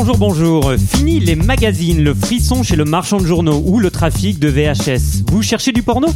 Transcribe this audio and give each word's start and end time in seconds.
Bonjour, 0.00 0.16
bonjour. 0.16 0.72
Fini 0.94 1.18
les 1.18 1.34
magazines, 1.34 2.04
le 2.04 2.14
frisson 2.14 2.62
chez 2.62 2.76
le 2.76 2.84
marchand 2.84 3.18
de 3.18 3.26
journaux 3.26 3.60
ou 3.66 3.80
le 3.80 3.90
trafic 3.90 4.38
de 4.38 4.46
VHS. 4.46 5.24
Vous 5.32 5.42
cherchez 5.42 5.72
du 5.72 5.82
porno? 5.82 6.06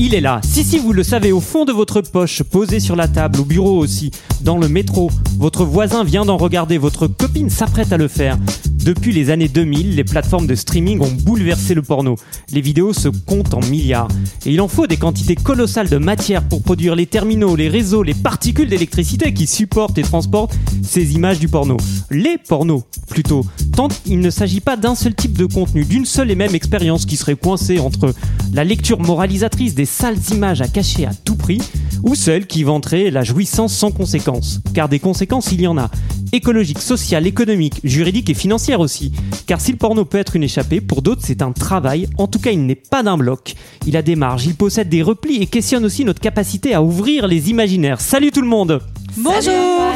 Il 0.00 0.12
est 0.16 0.20
là. 0.20 0.40
Si, 0.42 0.64
si, 0.64 0.76
vous 0.76 0.92
le 0.92 1.04
savez, 1.04 1.30
au 1.30 1.38
fond 1.40 1.64
de 1.64 1.70
votre 1.70 2.00
poche, 2.00 2.42
posé 2.42 2.80
sur 2.80 2.96
la 2.96 3.06
table, 3.06 3.38
au 3.38 3.44
bureau 3.44 3.78
aussi, 3.78 4.10
dans 4.40 4.58
le 4.58 4.68
métro. 4.68 5.12
Votre 5.38 5.64
voisin 5.64 6.02
vient 6.02 6.24
d'en 6.24 6.36
regarder, 6.36 6.78
votre 6.78 7.06
copine 7.06 7.48
s'apprête 7.48 7.92
à 7.92 7.96
le 7.96 8.08
faire. 8.08 8.36
Depuis 8.84 9.12
les 9.12 9.30
années 9.30 9.48
2000, 9.48 9.94
les 9.94 10.04
plateformes 10.04 10.48
de 10.48 10.56
streaming 10.56 11.00
ont 11.00 11.12
bouleversé 11.22 11.74
le 11.74 11.82
porno. 11.82 12.16
Les 12.52 12.60
vidéos 12.60 12.92
se 12.92 13.08
comptent 13.08 13.54
en 13.54 13.60
milliards. 13.60 14.08
Et 14.46 14.52
il 14.52 14.60
en 14.60 14.66
faut 14.66 14.88
des 14.88 14.96
quantités 14.96 15.36
colossales 15.36 15.88
de 15.88 15.98
matière 15.98 16.42
pour 16.42 16.60
produire 16.60 16.96
les 16.96 17.06
terminaux, 17.06 17.54
les 17.54 17.68
réseaux, 17.68 18.02
les 18.02 18.14
particules 18.14 18.68
d'électricité 18.68 19.32
qui 19.32 19.46
supportent 19.46 19.98
et 19.98 20.02
transportent 20.02 20.58
ces 20.82 21.14
images 21.14 21.38
du 21.38 21.46
porno. 21.46 21.76
Les 22.10 22.38
pornos, 22.38 22.84
plutôt. 23.08 23.44
Tant 23.76 23.88
il 24.06 24.20
ne 24.20 24.30
s'agit 24.30 24.60
pas 24.60 24.76
d'un 24.76 24.94
seul 24.94 25.14
type 25.14 25.36
de 25.36 25.44
contenu, 25.44 25.84
d'une 25.84 26.06
seule 26.06 26.30
et 26.30 26.34
même 26.34 26.54
expérience 26.54 27.04
qui 27.04 27.16
serait 27.16 27.36
coincée 27.36 27.78
entre 27.78 28.14
la 28.54 28.64
lecture 28.64 29.00
moralisatrice 29.00 29.74
des 29.74 29.84
sales 29.84 30.16
images 30.32 30.62
à 30.62 30.68
cacher 30.68 31.04
à 31.04 31.12
tout 31.12 31.36
prix, 31.36 31.60
ou 32.02 32.14
celle 32.14 32.46
qui 32.46 32.62
vanterait 32.62 33.10
la 33.10 33.24
jouissance 33.24 33.74
sans 33.74 33.90
conséquences. 33.90 34.60
Car 34.72 34.88
des 34.88 35.00
conséquences, 35.00 35.52
il 35.52 35.60
y 35.60 35.66
en 35.66 35.76
a. 35.76 35.90
Écologiques, 36.32 36.80
sociales, 36.80 37.26
économiques, 37.26 37.80
juridiques 37.84 38.30
et 38.30 38.34
financières 38.34 38.80
aussi. 38.80 39.12
Car 39.46 39.60
si 39.60 39.72
le 39.72 39.78
porno 39.78 40.04
peut 40.04 40.18
être 40.18 40.36
une 40.36 40.44
échappée, 40.44 40.80
pour 40.80 41.02
d'autres 41.02 41.22
c'est 41.24 41.42
un 41.42 41.52
travail, 41.52 42.08
en 42.16 42.26
tout 42.26 42.38
cas 42.38 42.50
il 42.50 42.64
n'est 42.64 42.74
pas 42.74 43.02
d'un 43.02 43.18
bloc. 43.18 43.54
Il 43.86 43.96
a 43.96 44.02
des 44.02 44.16
marges, 44.16 44.46
il 44.46 44.54
possède 44.54 44.88
des 44.88 45.02
replis 45.02 45.42
et 45.42 45.46
questionne 45.46 45.84
aussi 45.84 46.04
notre 46.04 46.20
capacité 46.20 46.74
à 46.74 46.82
ouvrir 46.82 47.26
les 47.26 47.50
imaginaires. 47.50 48.00
Salut 48.00 48.30
tout 48.30 48.42
le 48.42 48.48
monde 48.48 48.80
Bonjour 49.16 49.92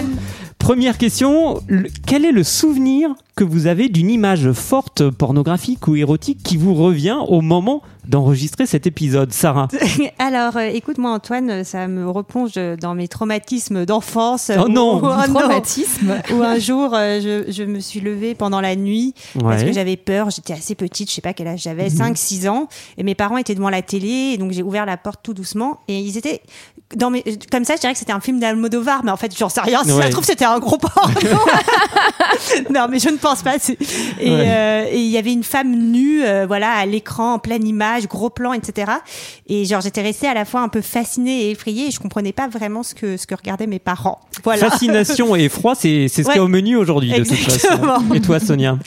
Première 0.63 0.97
question, 0.97 1.61
quel 2.07 2.25
est 2.25 2.31
le 2.31 2.45
souvenir 2.45 3.11
que 3.35 3.43
vous 3.45 3.67
avez 3.67 3.89
d'une 3.89 4.11
image 4.11 4.53
forte 4.53 5.11
pornographique 5.11 5.89
ou 5.89 5.97
érotique 5.97 6.41
qui 6.45 6.57
vous 6.57 6.75
revient 6.75 7.17
au 7.27 7.41
moment 7.41 7.83
d'enregistrer 8.07 8.67
cet 8.67 8.87
épisode 8.87 9.33
Sarah? 9.33 9.67
Alors, 10.19 10.57
euh, 10.57 10.69
écoute-moi 10.73 11.11
Antoine, 11.11 11.65
ça 11.65 11.89
me 11.89 12.09
replonge 12.09 12.53
dans 12.81 12.95
mes 12.95 13.09
traumatismes 13.09 13.85
d'enfance. 13.87 14.53
Oh 14.57 14.69
non. 14.69 15.01
Où- 15.03 15.07
où- 15.07 15.35
Traumatisme. 15.35 16.15
Où 16.33 16.43
un 16.43 16.59
jour, 16.59 16.93
euh, 16.95 17.21
je, 17.47 17.51
je 17.53 17.65
me 17.65 17.81
suis 17.81 18.01
levée 18.01 18.35
pendant 18.35 18.61
la 18.61 18.77
nuit 18.77 19.15
parce 19.41 19.65
que 19.65 19.73
j'avais 19.73 19.97
peur. 19.97 20.31
J'étais 20.31 20.53
assez 20.53 20.75
petite, 20.77 21.09
je 21.11 21.15
sais 21.15 21.21
pas 21.23 21.33
quel 21.33 21.49
âge 21.49 21.63
j'avais, 21.63 21.89
5-6 21.89 22.49
ans. 22.49 22.69
Et 22.99 23.03
mes 23.03 23.15
parents 23.17 23.39
étaient 23.39 23.55
devant 23.57 23.71
la 23.71 23.83
télé, 23.83 24.33
et 24.35 24.37
donc 24.39 24.53
j'ai 24.53 24.63
ouvert 24.63 24.87
la 24.87 24.97
porte 24.97 25.21
tout 25.25 25.35
doucement. 25.35 25.81
Et 25.89 25.99
ils 25.99 26.17
étaient 26.19 26.43
dans 26.97 27.11
mes... 27.11 27.23
comme 27.51 27.65
ça, 27.65 27.77
je 27.77 27.81
dirais 27.81 27.93
que 27.93 27.99
c'était 27.99 28.13
un 28.13 28.21
film 28.21 28.39
d'Almodovar, 28.41 29.03
mais 29.05 29.11
en 29.11 29.17
fait, 29.17 29.37
j'en 29.37 29.49
sais 29.49 29.61
rien. 29.61 29.83
Si 29.83 29.91
ça 29.91 29.97
Ouais. 29.97 30.07
se 30.07 30.11
trouve, 30.11 30.25
c'était 30.25 30.45
un 30.45 30.59
gros 30.59 30.79
porno. 30.79 31.15
non, 32.71 32.87
mais 32.91 32.99
je 32.99 33.09
ne 33.09 33.17
pense 33.17 33.43
pas. 33.43 33.53
Ouais. 33.55 33.77
euh, 34.21 34.85
et 34.91 34.99
il 34.99 35.11
y 35.11 35.19
avait 35.19 35.33
une 35.33 35.45
femme 35.45 35.71
nue, 35.75 36.25
euh, 36.25 36.47
voilà, 36.47 36.71
à 36.73 36.87
l'écran, 36.87 37.35
en 37.35 37.39
pleine 37.39 37.67
image, 37.67 38.07
gros 38.09 38.31
plan, 38.31 38.53
etc. 38.53 38.93
Et 39.49 39.65
genre, 39.65 39.81
j'étais 39.81 40.03
restée 40.03 40.27
à 40.29 40.35
la 40.35 40.45
fois 40.45 40.61
un 40.61 40.69
peu 40.69 40.81
fascinée 40.81 41.47
et 41.47 41.51
effrayée. 41.51 41.89
Et 41.89 41.91
je 41.91 42.01
comprenais 42.01 42.33
pas 42.33 42.49
vraiment 42.49 42.83
ce 42.83 42.95
que 42.95 43.17
ce 43.17 43.27
que 43.27 43.35
regardaient 43.35 43.67
mes 43.67 43.79
parents. 43.79 44.21
Voilà. 44.45 44.71
Fascination 44.71 45.35
et 45.37 45.45
effroi, 45.45 45.75
c'est 45.75 46.09
c'est 46.09 46.23
ce 46.23 46.29
Ouais. 46.29 46.35
qu'il 46.35 46.41
y 46.41 46.43
a 46.43 46.45
au 46.45 46.49
menu 46.49 46.77
aujourd'hui 46.77 47.11
de 47.13 47.25
toute 47.25 47.37
façon. 47.37 48.15
Et 48.15 48.21
toi 48.21 48.39
Sonia? 48.41 48.79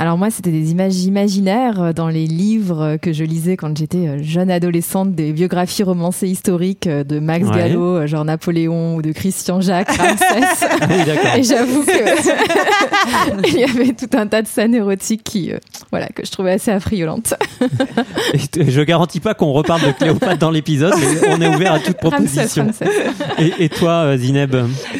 Alors 0.00 0.16
moi, 0.16 0.30
c'était 0.30 0.50
des 0.50 0.70
images 0.70 0.96
imaginaires 1.04 1.82
euh, 1.82 1.92
dans 1.92 2.08
les 2.08 2.26
livres 2.26 2.80
euh, 2.80 2.96
que 2.96 3.12
je 3.12 3.22
lisais 3.22 3.58
quand 3.58 3.76
j'étais 3.76 4.08
euh, 4.08 4.22
jeune 4.22 4.50
adolescente, 4.50 5.14
des 5.14 5.30
biographies 5.30 5.82
romancées 5.82 6.26
historiques 6.26 6.88
de 6.88 7.18
Max 7.18 7.46
Ouais. 7.50 7.56
Gallo, 7.56 8.06
genre 8.06 8.24
Napoléon 8.24 8.96
ou 8.96 9.02
de 9.02 9.12
Christian 9.12 9.60
Jacques 9.60 9.90
Ramsès. 9.90 10.66
Ah 10.82 10.86
oui. 10.88 11.40
Et 11.40 11.42
j'avoue 11.42 11.84
que 11.84 13.48
il 13.48 13.58
y 13.58 13.64
avait 13.64 13.92
tout 13.92 14.08
un 14.16 14.26
tas 14.26 14.40
de 14.40 14.46
scènes 14.46 14.74
érotiques 14.74 15.22
qui, 15.22 15.52
euh, 15.52 15.58
voilà, 15.90 16.06
que 16.08 16.24
je 16.24 16.30
trouvais 16.30 16.52
assez 16.52 16.70
affriolantes. 16.70 17.34
Et 18.56 18.70
je 18.70 18.80
garantis 18.80 19.20
pas 19.20 19.34
qu'on 19.34 19.52
reparle 19.52 19.82
de 19.82 19.92
Cléopâtre 19.92 20.38
dans 20.38 20.50
l'épisode, 20.50 20.94
mais 20.98 21.28
on 21.28 21.40
est 21.40 21.54
ouvert 21.54 21.74
à 21.74 21.80
toute 21.80 21.98
proposition. 21.98 22.64
Ramsès. 22.64 22.86
Et, 23.38 23.64
et 23.64 23.68
toi 23.68 24.16
Zineb 24.16 24.56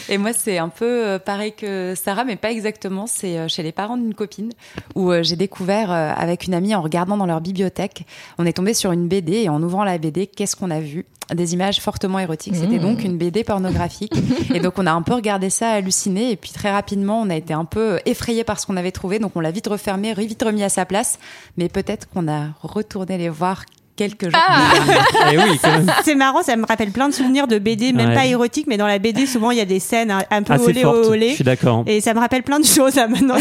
Et 0.09 0.19
moi, 0.19 0.33
c'est 0.33 0.59
un 0.59 0.69
peu 0.69 1.19
pareil 1.25 1.55
que 1.57 1.95
Sarah, 1.97 2.25
mais 2.25 2.37
pas 2.37 2.51
exactement. 2.51 3.07
C'est 3.07 3.49
chez 3.49 3.63
les 3.63 3.73
parents 3.73 3.97
d'une 3.97 4.15
copine 4.15 4.51
où 4.95 5.11
euh, 5.11 5.23
j'ai 5.23 5.37
découvert 5.37 5.91
euh, 5.91 6.13
avec 6.17 6.47
une 6.47 6.55
amie 6.55 6.75
en 6.75 6.83
regardant 6.83 7.17
dans 7.17 7.27
leur 7.27 7.41
bibliothèque. 7.41 8.07
On 8.39 8.47
est 8.47 8.53
tombé 8.53 8.75
sur 8.75 8.93
une 8.93 9.09
BD 9.09 9.33
et 9.33 9.49
en 9.49 9.63
ouvrant 9.63 9.85
la 9.85 9.99
BD, 9.99 10.27
qu'est-ce 10.27 10.57
qu'on 10.57 10.71
a 10.71 10.81
vu? 10.81 11.07
Des 11.33 11.55
images 11.55 11.81
fortement 11.81 12.19
érotiques. 12.19 12.57
C'était 12.57 12.79
Mmh. 12.79 12.83
donc 12.83 13.05
une 13.05 13.17
BD 13.17 13.45
pornographique. 13.45 14.13
et 14.55 14.59
donc, 14.59 14.79
on 14.79 14.87
a 14.87 14.93
un 14.93 15.03
peu 15.03 15.15
regardé 15.15 15.49
ça, 15.49 15.71
halluciné. 15.71 16.33
Et 16.33 16.37
puis, 16.37 16.51
très 16.51 16.73
rapidement, 16.73 17.21
on 17.21 17.31
a 17.31 17.37
été 17.37 17.55
un 17.55 17.65
peu 17.65 18.01
effrayé 18.05 18.43
par 18.43 18.59
ce 18.59 18.67
qu'on 18.67 18.77
avait 18.77 18.91
trouvé. 18.91 19.21
Donc, 19.21 19.33
on 19.37 19.41
l'a 19.41 19.53
vite 19.53 19.69
refermé, 19.69 20.13
vite 20.15 20.43
remis 20.43 20.65
à 20.65 20.69
sa 20.69 20.87
place. 20.87 21.21
Mais 21.57 21.69
peut-être 21.69 22.09
qu'on 22.09 22.27
a 22.27 22.49
retourné 22.63 23.17
les 23.17 23.29
voir 23.29 23.65
quelques 24.09 24.31
jours 24.31 24.33
plus 24.33 24.89
tard. 24.89 25.31
Eh 25.33 25.37
oui. 25.39 25.59
C'est 26.05 26.15
marrant, 26.15 26.43
ça 26.43 26.57
me 26.57 26.65
rappelle 26.67 26.91
plein 26.91 27.09
de 27.09 27.15
souvenirs 27.15 27.47
de 27.47 27.59
BD, 27.59 27.93
même 27.93 28.09
Ouais. 28.11 28.15
pas 28.15 28.27
érotiques, 28.27 28.67
mais 28.67 28.77
dans 28.79 28.87
la 28.87 28.99
BD, 28.99 29.27
souvent, 29.27 29.51
il 29.51 29.59
y 29.59 29.61
a 29.61 29.65
des 29.67 29.79
scènes 29.81 30.11
un, 30.11 30.23
un 30.31 30.43
peu 30.43 30.55
assez 30.55 30.65
olé 30.65 30.81
forte. 30.81 31.05
Je 31.05 31.09
olé. 31.11 31.35
suis 31.35 31.45
d'accord. 31.45 31.85
Et 31.87 32.01
ça 32.01 32.15
me 32.15 32.19
rappelle 32.21 32.43
plein 32.43 32.59
de 32.61 32.65
choses, 32.65 32.95
là, 32.95 33.07
maintenant. 33.09 33.35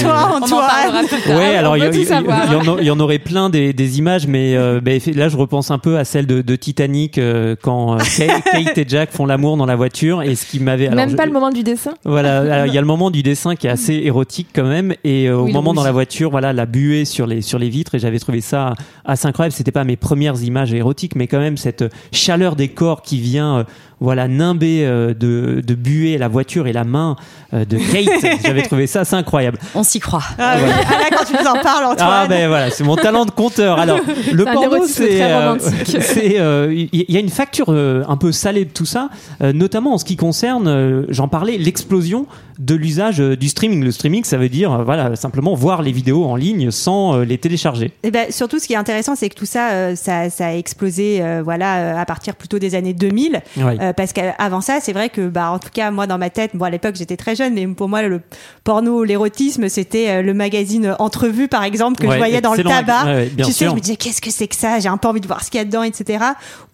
Toi, 0.00 0.28
On 0.32 0.34
en 0.34 0.42
Antoine. 0.42 1.06
tard. 1.08 1.36
Ouais, 1.36 1.54
alors 1.56 1.76
il 1.76 1.84
y, 1.84 2.90
en 2.90 2.94
en 2.96 3.00
aurait 3.00 3.18
plein 3.18 3.50
des, 3.50 3.72
des 3.72 3.98
images, 3.98 4.26
mais 4.26 4.56
euh, 4.56 4.80
ben, 4.82 5.00
là 5.14 5.28
je 5.28 5.36
repense 5.36 5.70
un 5.70 5.78
peu 5.78 5.98
à 5.98 6.04
celle 6.04 6.26
de, 6.26 6.42
de 6.42 6.56
Titanic 6.56 7.18
euh, 7.18 7.54
quand 7.60 7.94
euh, 7.94 7.98
Kate, 8.16 8.42
Kate 8.52 8.78
et 8.78 8.84
Jack 8.88 9.12
font 9.12 9.26
l'amour 9.26 9.56
dans 9.56 9.66
la 9.66 9.76
voiture 9.76 10.22
et 10.22 10.34
ce 10.34 10.46
qui 10.46 10.60
m'avait 10.60 10.88
Même 10.90 11.10
je- 11.10 11.16
pas 11.16 11.26
le 11.26 11.32
moment 11.32 11.50
du 11.50 11.62
dessin. 11.62 11.92
Voilà, 12.04 12.66
il 12.66 12.74
y 12.74 12.78
a 12.78 12.80
le 12.80 12.86
moment 12.86 13.10
du 13.10 13.22
dessin 13.22 13.54
qui 13.56 13.66
est 13.66 13.70
assez 13.70 13.94
érotique 13.94 14.48
quand 14.54 14.64
même, 14.66 14.94
et 15.04 15.26
euh, 15.28 15.36
au 15.38 15.44
Oui, 15.44 15.52
moment 15.52 15.74
dans 15.74 15.84
la 15.84 15.92
voiture, 15.92 16.30
voilà, 16.30 16.52
la 16.52 16.66
buée 16.66 17.04
sur 17.04 17.26
les 17.26 17.42
sur 17.42 17.58
les 17.58 17.68
vitres, 17.68 17.94
et 17.94 17.98
j'avais 17.98 18.18
trouvé 18.18 18.40
ça 18.40 18.74
assez 19.04 19.26
incroyable. 19.26 19.51
C'était 19.52 19.72
pas 19.72 19.84
mes 19.84 19.96
premières 19.96 20.42
images 20.42 20.72
érotiques, 20.72 21.14
mais 21.14 21.26
quand 21.26 21.38
même 21.38 21.56
cette 21.56 21.84
chaleur 22.12 22.56
des 22.56 22.68
corps 22.68 23.02
qui 23.02 23.20
vient, 23.20 23.58
euh, 23.58 23.64
voilà, 24.02 24.28
nimber 24.28 24.84
euh, 24.84 25.14
de 25.14 25.62
de 25.64 25.74
buée 25.74 26.18
la 26.18 26.28
voiture 26.28 26.66
et 26.66 26.72
la 26.72 26.84
main 26.84 27.16
euh, 27.54 27.64
de 27.64 27.78
Kate. 27.78 28.40
j'avais 28.44 28.62
trouvé 28.62 28.86
ça 28.86 29.00
assez 29.00 29.14
incroyable. 29.14 29.58
On 29.74 29.82
s'y 29.82 30.00
croit. 30.00 30.22
Ah, 30.38 30.56
oui. 30.56 30.70
Ah, 30.70 30.98
là, 30.98 31.16
quand 31.16 31.24
tu 31.24 31.32
nous 31.32 31.48
en 31.48 31.62
parles, 31.62 31.84
Antoine. 31.84 32.08
Ah 32.10 32.26
ben 32.28 32.48
voilà, 32.48 32.70
c'est 32.70 32.84
mon 32.84 32.96
talent 32.96 33.24
de 33.24 33.30
conteur. 33.30 33.78
Alors 33.78 34.00
le 34.32 34.44
C'est 34.44 34.52
porno, 34.52 34.86
c'est 34.86 35.22
euh, 35.22 35.58
c'est 36.00 36.36
il 36.92 37.10
y 37.10 37.16
a 37.16 37.20
une 37.20 37.28
facture 37.28 37.66
euh, 37.68 38.02
un 38.08 38.16
peu 38.16 38.32
salée 38.32 38.64
de 38.64 38.70
tout 38.70 38.86
ça, 38.86 39.08
euh, 39.42 39.52
notamment 39.52 39.94
en 39.94 39.98
ce 39.98 40.04
qui 40.04 40.16
concerne, 40.16 40.68
euh, 40.68 41.04
j'en 41.08 41.28
parlais, 41.28 41.58
l'explosion 41.58 42.26
de 42.58 42.74
l'usage 42.74 43.18
du 43.18 43.48
streaming. 43.48 43.82
Le 43.82 43.90
streaming, 43.90 44.24
ça 44.24 44.36
veut 44.36 44.48
dire 44.48 44.84
voilà 44.84 45.16
simplement 45.16 45.54
voir 45.54 45.82
les 45.82 45.92
vidéos 45.92 46.24
en 46.24 46.36
ligne 46.36 46.70
sans 46.70 47.14
euh, 47.14 47.24
les 47.24 47.38
télécharger. 47.38 47.92
Et 48.02 48.10
ben, 48.10 48.30
surtout, 48.30 48.58
ce 48.58 48.66
qui 48.66 48.74
est 48.74 48.76
intéressant, 48.76 49.14
c'est 49.14 49.28
que 49.28 49.34
tout 49.34 49.46
ça, 49.46 49.70
euh, 49.70 49.96
ça, 49.96 50.30
ça 50.30 50.46
a 50.48 50.52
explosé, 50.54 51.22
euh, 51.22 51.42
voilà, 51.42 51.78
euh, 51.78 52.00
à 52.00 52.04
partir 52.04 52.34
plutôt 52.34 52.58
des 52.58 52.74
années 52.74 52.94
2000. 52.94 53.40
Ouais. 53.56 53.76
Euh, 53.80 53.91
parce 53.96 54.12
qu'avant 54.12 54.60
ça, 54.60 54.78
c'est 54.80 54.92
vrai 54.92 55.08
que, 55.08 55.28
bah, 55.28 55.50
en 55.50 55.58
tout 55.58 55.68
cas, 55.72 55.90
moi, 55.90 56.06
dans 56.06 56.18
ma 56.18 56.30
tête, 56.30 56.52
bon, 56.54 56.64
à 56.64 56.70
l'époque, 56.70 56.94
j'étais 56.96 57.16
très 57.16 57.34
jeune, 57.36 57.54
mais 57.54 57.66
pour 57.66 57.88
moi, 57.88 58.02
le 58.02 58.20
porno, 58.64 59.04
l'érotisme, 59.04 59.68
c'était 59.68 60.08
euh, 60.08 60.22
le 60.22 60.34
magazine 60.34 60.94
Entrevue, 60.98 61.48
par 61.48 61.64
exemple, 61.64 62.00
que 62.00 62.06
Ouais, 62.06 62.14
je 62.14 62.18
voyais 62.18 62.40
dans 62.40 62.54
le 62.54 62.62
tabac. 62.64 63.04
Ouais, 63.04 63.30
tu 63.36 63.44
sais, 63.44 63.52
sûr. 63.52 63.70
je 63.70 63.74
me 63.76 63.80
disais, 63.80 63.96
qu'est-ce 63.96 64.20
que 64.20 64.30
c'est 64.30 64.48
que 64.48 64.56
ça? 64.56 64.78
J'ai 64.80 64.88
un 64.88 64.96
peu 64.96 65.08
envie 65.08 65.20
de 65.20 65.26
voir 65.26 65.42
ce 65.44 65.50
qu'il 65.50 65.58
y 65.58 65.60
a 65.60 65.64
dedans, 65.64 65.82
etc. 65.82 66.24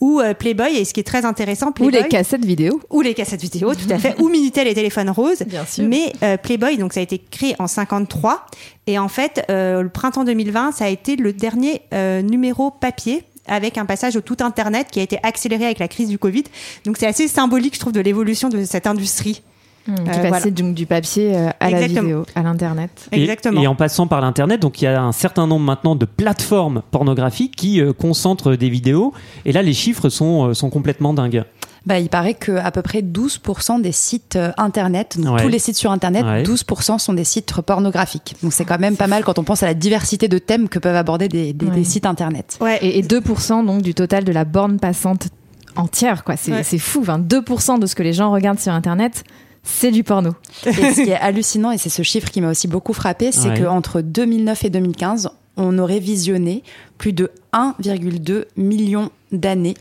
Ou 0.01 0.21
euh, 0.21 0.35
Playboy, 0.35 0.77
et 0.77 0.85
ce 0.85 0.93
qui 0.95 1.01
est 1.01 1.05
très 1.05 1.25
intéressant, 1.25 1.69
Ou 1.69 1.73
Playboy. 1.73 2.03
les 2.03 2.09
cassettes 2.09 2.45
vidéo. 2.45 2.81
ou 2.91 3.01
les 3.01 3.15
cassettes 3.15 3.43
vidéo, 3.43 3.75
tout 3.75 3.91
à 3.93 3.99
fait, 3.99 4.15
ou 4.21 4.29
Minitel 4.29 4.67
et 4.69 4.75
téléphone 4.75 5.11
rose. 5.11 5.43
Bien 5.47 5.65
sûr. 5.65 5.85
Mais 5.89 6.13
euh, 6.23 6.37
Playboy, 6.37 6.77
donc 6.77 6.93
ça 6.93 7.01
a 7.01 7.03
été 7.03 7.19
créé 7.19 7.55
en 7.59 7.67
53, 7.67 8.47
et 8.87 8.99
en 8.99 9.09
fait, 9.09 9.45
euh, 9.51 9.83
le 9.83 9.89
printemps 9.89 10.25
2020, 10.25 10.73
ça 10.73 10.87
a 10.87 10.89
été 10.89 11.17
le 11.17 11.33
dernier 11.33 11.83
euh, 11.93 12.23
numéro 12.23 12.71
papier 12.71 13.23
avec 13.49 13.79
un 13.79 13.87
passage 13.87 14.17
au 14.17 14.21
tout 14.21 14.37
Internet 14.41 14.89
qui 14.91 15.01
a 15.01 15.03
été 15.03 15.19
accéléré 15.23 15.65
avec 15.65 15.79
la 15.79 15.89
crise 15.89 16.09
du 16.09 16.19
Covid. 16.19 16.45
Donc 16.85 16.97
c'est 16.99 17.07
assez 17.07 17.29
symbolique, 17.29 17.75
je 17.75 17.81
trouve, 17.81 17.93
de 17.93 18.01
l'évolution 18.01 18.49
de 18.49 18.65
cette 18.65 18.87
industrie. 18.87 19.43
Mmh, 19.87 19.95
qui 19.95 20.01
Euh, 20.03 20.05
passait 20.13 20.29
voilà. 20.29 20.51
donc 20.51 20.75
du 20.75 20.85
papier 20.85 21.35
euh, 21.35 21.49
à 21.61 21.71
la 21.71 21.87
vidéo, 21.87 22.27
à 22.35 22.43
l'internet. 22.43 23.09
Et- 23.11 23.23
Exactement. 23.23 23.63
Et, 23.63 23.67
en 23.67 23.75
passant 23.75 24.07
par 24.07 24.21
l'internet, 24.21 24.61
donc 24.61 24.83
il 24.83 24.85
y 24.85 24.89
a 24.89 25.01
un 25.03 25.13
certain 25.13 25.47
nombre 25.47 25.65
maintenant 25.65 25.97
de 25.97 26.05
plateformes 26.05 26.83
pornographiques 26.91 27.57
qui 27.57 27.81
euh, 27.81 27.95
concentrent 27.95 28.55
des 28.55 28.69
vidéos. 28.69 29.15
Et 29.47 29.53
là, 29.53 29.63
les 29.63 29.73
chiffres 29.73 30.11
sont 30.11 30.49
euh, 30.49 30.53
sont 30.55 30.69
complètement 30.69 31.15
dingues. 31.15 31.43
Bah, 31.89 31.99
Il 31.99 32.09
paraît 32.09 32.35
que 32.35 32.53
à 32.53 32.71
peu 32.71 32.83
près 32.83 33.01
12% 33.03 33.81
des 33.81 33.91
sites 33.93 34.37
euh, 34.37 34.53
internet, 34.59 35.19
donc 35.19 35.35
Ouais. 35.37 35.43
tous 35.43 35.49
les 35.49 35.59
sites 35.59 35.77
sur 35.77 35.91
internet, 35.91 36.25
Ouais. 36.25 36.43
12% 36.45 36.99
sont 36.99 37.15
des 37.15 37.25
sites 37.25 37.53
pornographiques. 37.63 38.37
Donc 38.43 38.53
c'est 38.53 38.65
quand 38.65 38.79
même 38.79 38.97
pas 38.97 39.07
mal 39.09 39.25
quand 39.25 39.39
on 39.39 39.45
pense 39.45 39.63
à 39.63 39.67
la 39.67 39.75
diversité 39.75 40.29
de 40.29 40.39
thèmes 40.39 40.69
que 40.69 40.79
peuvent 40.79 40.95
aborder 40.97 41.29
des, 41.29 41.53
des- 41.53 41.67
Ouais. 41.67 41.75
des 41.75 41.85
sites 41.85 42.07
internet. 42.07 42.59
Ouais. 42.61 42.79
Et, 42.83 42.99
et 42.99 43.03
2% 43.03 43.65
donc 43.67 43.83
du 43.83 43.95
total 43.95 44.23
de 44.25 44.33
la 44.33 44.45
borne 44.45 44.79
passante 44.79 45.29
entière, 45.77 46.25
quoi. 46.25 46.37
C'est 46.37 46.53
Ouais. 46.53 46.79
fou. 46.79 47.01
Enfin, 47.03 47.19
2% 47.19 47.79
de 47.79 47.87
ce 47.87 47.95
que 47.95 48.03
les 48.03 48.13
gens 48.13 48.31
regardent 48.33 48.59
sur 48.61 48.73
Internet, 48.73 49.25
c'est 49.63 49.91
du 49.91 50.03
porno. 50.05 50.31
Et 50.67 50.73
ce 50.73 51.03
qui 51.03 51.11
est 51.11 51.15
hallucinant, 51.17 51.71
et 51.73 51.79
c'est 51.79 51.89
ce 51.91 52.03
chiffre 52.03 52.31
qui 52.31 52.41
m'a 52.41 52.51
aussi 52.51 52.69
beaucoup 52.69 52.93
frappé, 52.93 53.33
c'est 53.33 53.49
Ouais. 53.51 53.61
qu'entre 53.63 54.01
2009 54.01 54.65
et 54.65 54.71
2015, 54.71 55.31
on 55.57 55.79
aurait 55.79 55.99
visionné 56.01 56.63
plus 56.99 57.13
de 57.13 57.31
1,2 57.53 58.45
million 58.57 59.11
d'années 59.33 59.75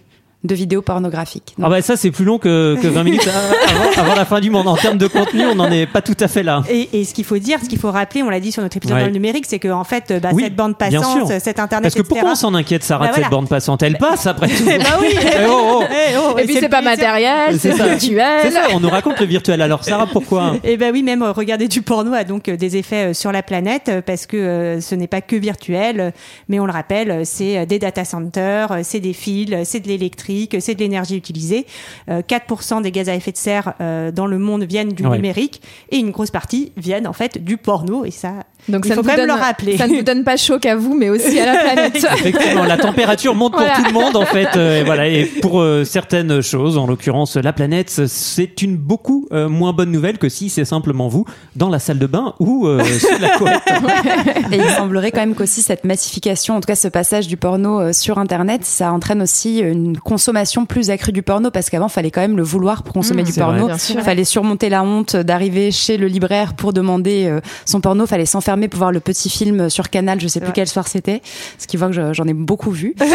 de 0.43 0.53
vidéos 0.55 0.81
pornographiques. 0.81 1.55
Ah 1.61 1.67
bah 1.69 1.81
ça 1.81 1.97
c'est 1.97 2.11
plus 2.11 2.23
long 2.23 2.37
que, 2.37 2.77
que 2.81 2.87
20 2.87 3.03
minutes 3.03 3.27
avant, 3.67 4.01
avant 4.03 4.15
la 4.15 4.25
fin 4.25 4.39
du 4.39 4.49
monde. 4.51 4.67
En 4.67 4.75
termes 4.77 4.97
de 4.97 5.07
contenu, 5.07 5.45
on 5.45 5.55
n'en 5.55 5.69
est 5.71 5.87
pas 5.87 6.01
tout 6.01 6.15
à 6.19 6.27
fait 6.27 6.43
là. 6.43 6.61
Et, 6.69 6.89
et 6.93 7.05
ce 7.05 7.13
qu'il 7.13 7.25
faut 7.25 7.37
dire, 7.39 7.59
ce 7.61 7.67
qu'il 7.67 7.79
faut 7.79 7.91
rappeler, 7.91 8.21
on 8.23 8.29
l'a 8.29 8.39
dit 8.39 8.51
sur 8.51 8.61
notre 8.61 8.77
épisode 8.77 8.95
Ouais. 8.97 9.01
dans 9.01 9.07
le 9.07 9.13
numérique, 9.13 9.45
c'est 9.47 9.59
que 9.59 9.67
en 9.67 9.83
fait, 9.83 10.13
bah, 10.21 10.29
Oui, 10.33 10.43
cette 10.43 10.55
bande 10.55 10.77
passante, 10.77 11.27
sûr. 11.27 11.41
cet 11.41 11.59
internet, 11.59 11.83
Parce 11.91 11.95
que 11.95 12.07
pourquoi 12.07 12.31
on 12.31 12.35
s'en 12.35 12.53
inquiète, 12.53 12.83
Sarah, 12.83 13.07
Bah 13.07 13.13
de 13.17 13.21
cette 13.21 13.29
bande 13.31 13.49
passante? 13.49 13.83
Elle 13.83 13.97
passe 13.97 14.25
après 14.27 14.47
tout. 14.57 14.63
Eh 14.71 14.77
bah 14.77 14.97
oui. 15.01 15.07
Eh 15.17 15.45
oh, 15.49 15.79
oh. 15.79 15.83
Eh 15.89 16.15
oh, 16.17 16.37
Et 16.37 16.43
puis 16.45 16.55
c'est 16.59 16.69
pas 16.69 16.81
matériel, 16.81 17.59
C'est 17.59 17.73
virtuel. 17.73 18.39
C'est 18.43 18.51
ça, 18.51 18.67
on 18.73 18.79
nous 18.79 18.89
raconte 18.89 19.19
le 19.19 19.25
virtuel. 19.25 19.61
Alors 19.61 19.83
Sarah, 19.83 20.07
pourquoi? 20.07 20.55
Et 20.63 20.77
ben 20.77 20.91
oui, 20.93 21.03
même 21.03 21.21
euh, 21.23 21.31
regarder 21.31 21.67
du 21.67 21.81
porno 21.81 22.13
a 22.13 22.23
donc 22.23 22.47
euh, 22.47 22.57
des 22.57 22.77
effets 22.77 23.09
euh, 23.09 23.13
sur 23.13 23.31
la 23.31 23.43
planète 23.43 23.91
parce 24.05 24.25
que 24.25 24.37
euh, 24.37 24.81
ce 24.81 24.95
n'est 24.95 25.07
pas 25.07 25.21
que 25.21 25.35
virtuel, 25.35 26.13
mais 26.47 26.59
on 26.59 26.65
le 26.65 26.71
rappelle, 26.71 27.25
c'est 27.25 27.65
des 27.65 27.79
data 27.79 28.05
centers, 28.05 28.79
c'est 28.83 28.99
des 28.99 29.13
fils, 29.13 29.55
c'est 29.63 29.79
de 29.79 29.87
l'électrique, 29.87 30.26
euh, 30.53 30.59
c'est 30.59 30.75
de 30.75 30.79
l'énergie 30.79 31.15
utilisée. 31.15 31.65
Euh, 32.09 32.21
4% 32.21 32.81
des 32.81 32.91
gaz 32.91 33.09
à 33.09 33.15
effet 33.15 33.31
de 33.31 33.37
serre 33.37 33.73
euh, 33.81 34.11
dans 34.11 34.25
le 34.27 34.37
monde 34.37 34.63
viennent 34.63 34.91
du 34.93 35.05
Ouais. 35.05 35.15
numérique 35.15 35.61
et 35.89 35.97
une 35.97 36.11
grosse 36.11 36.31
partie 36.31 36.71
viennent 36.77 37.07
en 37.07 37.13
fait 37.13 37.43
du 37.43 37.57
porno 37.57 38.03
et 38.05 38.11
ça. 38.11 38.43
Donc 38.69 38.83
Il 38.85 38.89
ça 38.89 38.95
faut 38.95 39.01
ne 39.01 39.05
quand 39.07 39.13
vous 39.13 39.17
même 39.17 39.27
donne, 39.27 39.37
le 39.37 39.41
rappeler. 39.41 39.77
Ça 39.77 39.87
ne 39.87 39.95
vous 39.95 40.01
donne 40.03 40.23
pas 40.23 40.35
chaud 40.35 40.59
qu'à 40.59 40.75
vous, 40.75 40.93
mais 40.93 41.09
aussi 41.09 41.39
à 41.39 41.45
la 41.53 41.57
planète. 41.63 41.95
Effectivement, 41.95 42.63
la 42.65 42.77
température 42.77 43.33
monte 43.33 43.53
pour 43.53 43.61
Voilà. 43.61 43.75
tout 43.77 43.83
le 43.85 43.91
monde 43.93 44.15
en 44.17 44.25
fait. 44.25 44.49
euh, 44.57 44.81
et 44.81 44.83
voilà. 44.83 45.07
Et 45.07 45.25
pour 45.25 45.61
euh, 45.61 45.83
certaines 45.85 46.41
choses, 46.41 46.77
en 46.77 46.85
l'occurrence 46.87 47.35
la 47.37 47.53
planète, 47.53 48.07
c'est 48.07 48.61
une 48.61 48.75
beaucoup 48.75 49.27
euh, 49.31 49.47
moins 49.47 49.71
bonne 49.73 49.91
nouvelle 49.91 50.17
que 50.17 50.27
si 50.27 50.49
c'est 50.49 50.65
simplement 50.65 51.07
vous 51.07 51.25
dans 51.55 51.69
la 51.69 51.79
salle 51.79 51.99
de 51.99 52.07
bain 52.07 52.33
ou 52.39 52.67
euh, 52.67 52.83
sous 52.83 53.21
la 53.21 53.29
couette. 53.37 53.61
Et 54.51 54.57
il 54.57 54.69
semblerait 54.71 55.11
quand 55.11 55.19
même 55.21 55.35
qu'aussi 55.35 55.61
cette 55.61 55.83
massification, 55.85 56.55
en 56.55 56.59
tout 56.59 56.67
cas 56.67 56.75
ce 56.75 56.87
passage 56.87 57.27
du 57.27 57.37
porno 57.37 57.79
euh, 57.79 57.93
sur 57.93 58.17
Internet, 58.17 58.65
ça 58.65 58.91
entraîne 58.91 59.21
aussi 59.21 59.59
une 59.59 59.97
consommation 59.97 60.65
plus 60.65 60.89
accrue 60.89 61.11
du 61.11 61.21
porno 61.21 61.51
parce 61.51 61.69
qu'avant, 61.69 61.87
fallait 61.89 62.11
quand 62.11 62.21
même 62.21 62.35
le 62.37 62.43
vouloir 62.43 62.83
pour 62.83 62.93
consommer 62.93 63.21
Mmh, 63.21 63.25
du 63.25 63.31
vrai. 63.31 63.41
porno. 63.41 63.69
Il 63.91 64.01
fallait 64.01 64.23
surmonter 64.25 64.69
la 64.69 64.83
honte 64.83 65.15
d'arriver 65.15 65.71
chez 65.71 65.97
le 65.97 66.07
libraire 66.07 66.53
pour 66.53 66.73
demander 66.73 67.25
euh, 67.27 67.39
son 67.65 67.79
porno. 67.81 68.05
fallait 68.07 68.25
s'enfermer 68.25 68.56
pour 68.67 68.79
voir 68.79 68.91
le 68.91 68.99
petit 68.99 69.29
film 69.29 69.69
sur 69.69 69.89
Canal, 69.91 70.19
je 70.19 70.27
sais 70.27 70.39
plus 70.39 70.53
quel 70.53 70.67
soir 70.67 70.87
c'était, 70.87 71.21
ce 71.59 71.67
qui 71.67 71.77
voit 71.77 71.87
que 71.87 71.93
je- 71.93 72.13
j'en 72.13 72.25
ai 72.27 72.33
beaucoup 72.33 72.71
vu. 72.71 72.95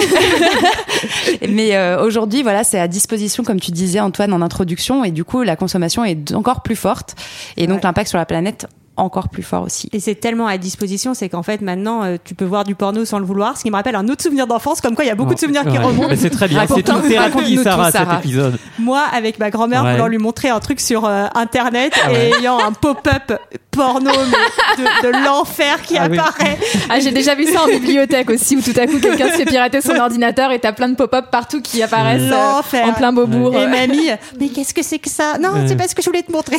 Mais 1.49 1.75
euh, 1.77 2.03
aujourd'hui, 2.05 2.43
voilà, 2.43 2.65
c'est 2.65 2.79
à 2.79 2.89
disposition, 2.89 3.43
comme 3.45 3.61
tu 3.61 3.71
disais 3.73 4.01
Antoine 4.01 4.33
en 4.33 4.43
introduction, 4.43 5.05
et 5.05 5.11
du 5.11 5.25
coup, 5.25 5.43
la 5.43 5.57
consommation 5.57 6.05
est 6.05 6.33
encore 6.35 6.63
plus 6.63 6.77
forte, 6.77 7.17
et 7.57 7.67
donc 7.67 7.77
Ouais. 7.79 7.83
l'impact 7.85 8.09
sur 8.09 8.19
la 8.19 8.27
planète 8.27 8.67
encore 8.97 9.29
plus 9.31 9.43
fort 9.43 9.63
aussi. 9.63 9.89
Et 9.93 10.01
c'est 10.01 10.15
tellement 10.15 10.47
à 10.47 10.59
disposition, 10.59 11.15
c'est 11.15 11.29
qu'en 11.31 11.43
fait 11.43 11.61
maintenant 11.63 12.03
euh, 12.05 12.17
tu 12.23 12.35
peux 12.35 12.45
voir 12.45 12.65
du 12.65 12.75
porno 12.75 13.05
sans 13.05 13.19
le 13.19 13.25
vouloir, 13.25 13.57
ce 13.57 13.63
qui 13.63 13.71
me 13.71 13.77
rappelle 13.77 13.97
un 13.97 14.07
autre 14.09 14.23
souvenir 14.23 14.47
d'enfance, 14.47 14.81
comme 14.83 14.95
quoi 14.95 15.05
il 15.05 15.09
y 15.09 15.11
a 15.11 15.15
beaucoup 15.15 15.35
de 15.35 15.39
souvenirs 15.41 15.63
qui 15.65 15.79
remontent. 15.79 16.09
Mais 16.11 16.17
c'est 16.17 16.31
très 16.31 16.47
bien. 16.49 16.65
C'est 16.67 16.77
une 16.89 17.03
thérapie, 17.03 17.57
Sarah, 17.63 17.91
Sarah. 17.91 18.17
cet 18.17 18.25
épisode. 18.27 18.59
Moi, 18.79 19.03
avec 19.13 19.39
ma 19.39 19.51
grand-mère, 19.51 19.83
Ouais. 19.85 19.93
voulant 19.93 20.07
lui 20.09 20.19
montrer 20.19 20.51
un 20.51 20.61
truc 20.61 20.81
sur 20.81 21.05
euh, 21.07 21.25
internet 21.35 21.95
Ah 22.05 22.13
et 22.13 22.33
ayant 22.39 22.59
un 22.59 22.73
pop-up 22.73 23.33
porno 23.71 24.11
mais 24.11 24.85
de, 24.85 25.07
de 25.19 25.25
l'enfer 25.25 25.81
qui 25.81 25.97
Ah 25.97 26.09
oui. 26.11 26.19
apparaît. 26.19 26.59
Ah, 26.91 27.01
j'ai 27.01 27.11
déjà 27.11 27.35
vu 27.35 27.47
ça 27.47 27.63
en 27.63 27.67
bibliothèque 27.69 28.29
aussi, 28.29 28.57
où 28.57 28.61
tout 28.61 28.79
à 28.79 28.87
coup 28.87 28.99
quelqu'un 29.01 29.29
se 29.31 29.37
fait 29.39 29.45
pirater 29.47 29.81
son 29.81 29.97
ordinateur 29.99 30.53
et 30.53 30.59
t'as 30.59 30.73
plein 30.73 30.91
de 30.91 30.95
pop-up 30.97 31.27
partout 31.33 31.63
qui 31.63 31.83
apparaissent 31.83 32.21
euh, 32.31 32.31
L'enfer. 32.57 32.87
en 32.87 32.93
plein 32.93 33.13
Beaubourg. 33.15 33.57
Et 33.57 33.67
mamie, 33.67 34.11
mais 34.39 34.49
qu'est-ce 34.51 34.75
que 34.75 34.83
c'est 34.83 34.99
que 34.99 35.09
ça? 35.09 35.39
Non, 35.41 35.53
Ouais. 35.53 35.65
c'est 35.69 35.77
pas 35.77 35.89
ce 35.89 35.95
que 35.95 36.03
je 36.03 36.11
voulais 36.11 36.23
te 36.23 36.31
montrer. 36.33 36.59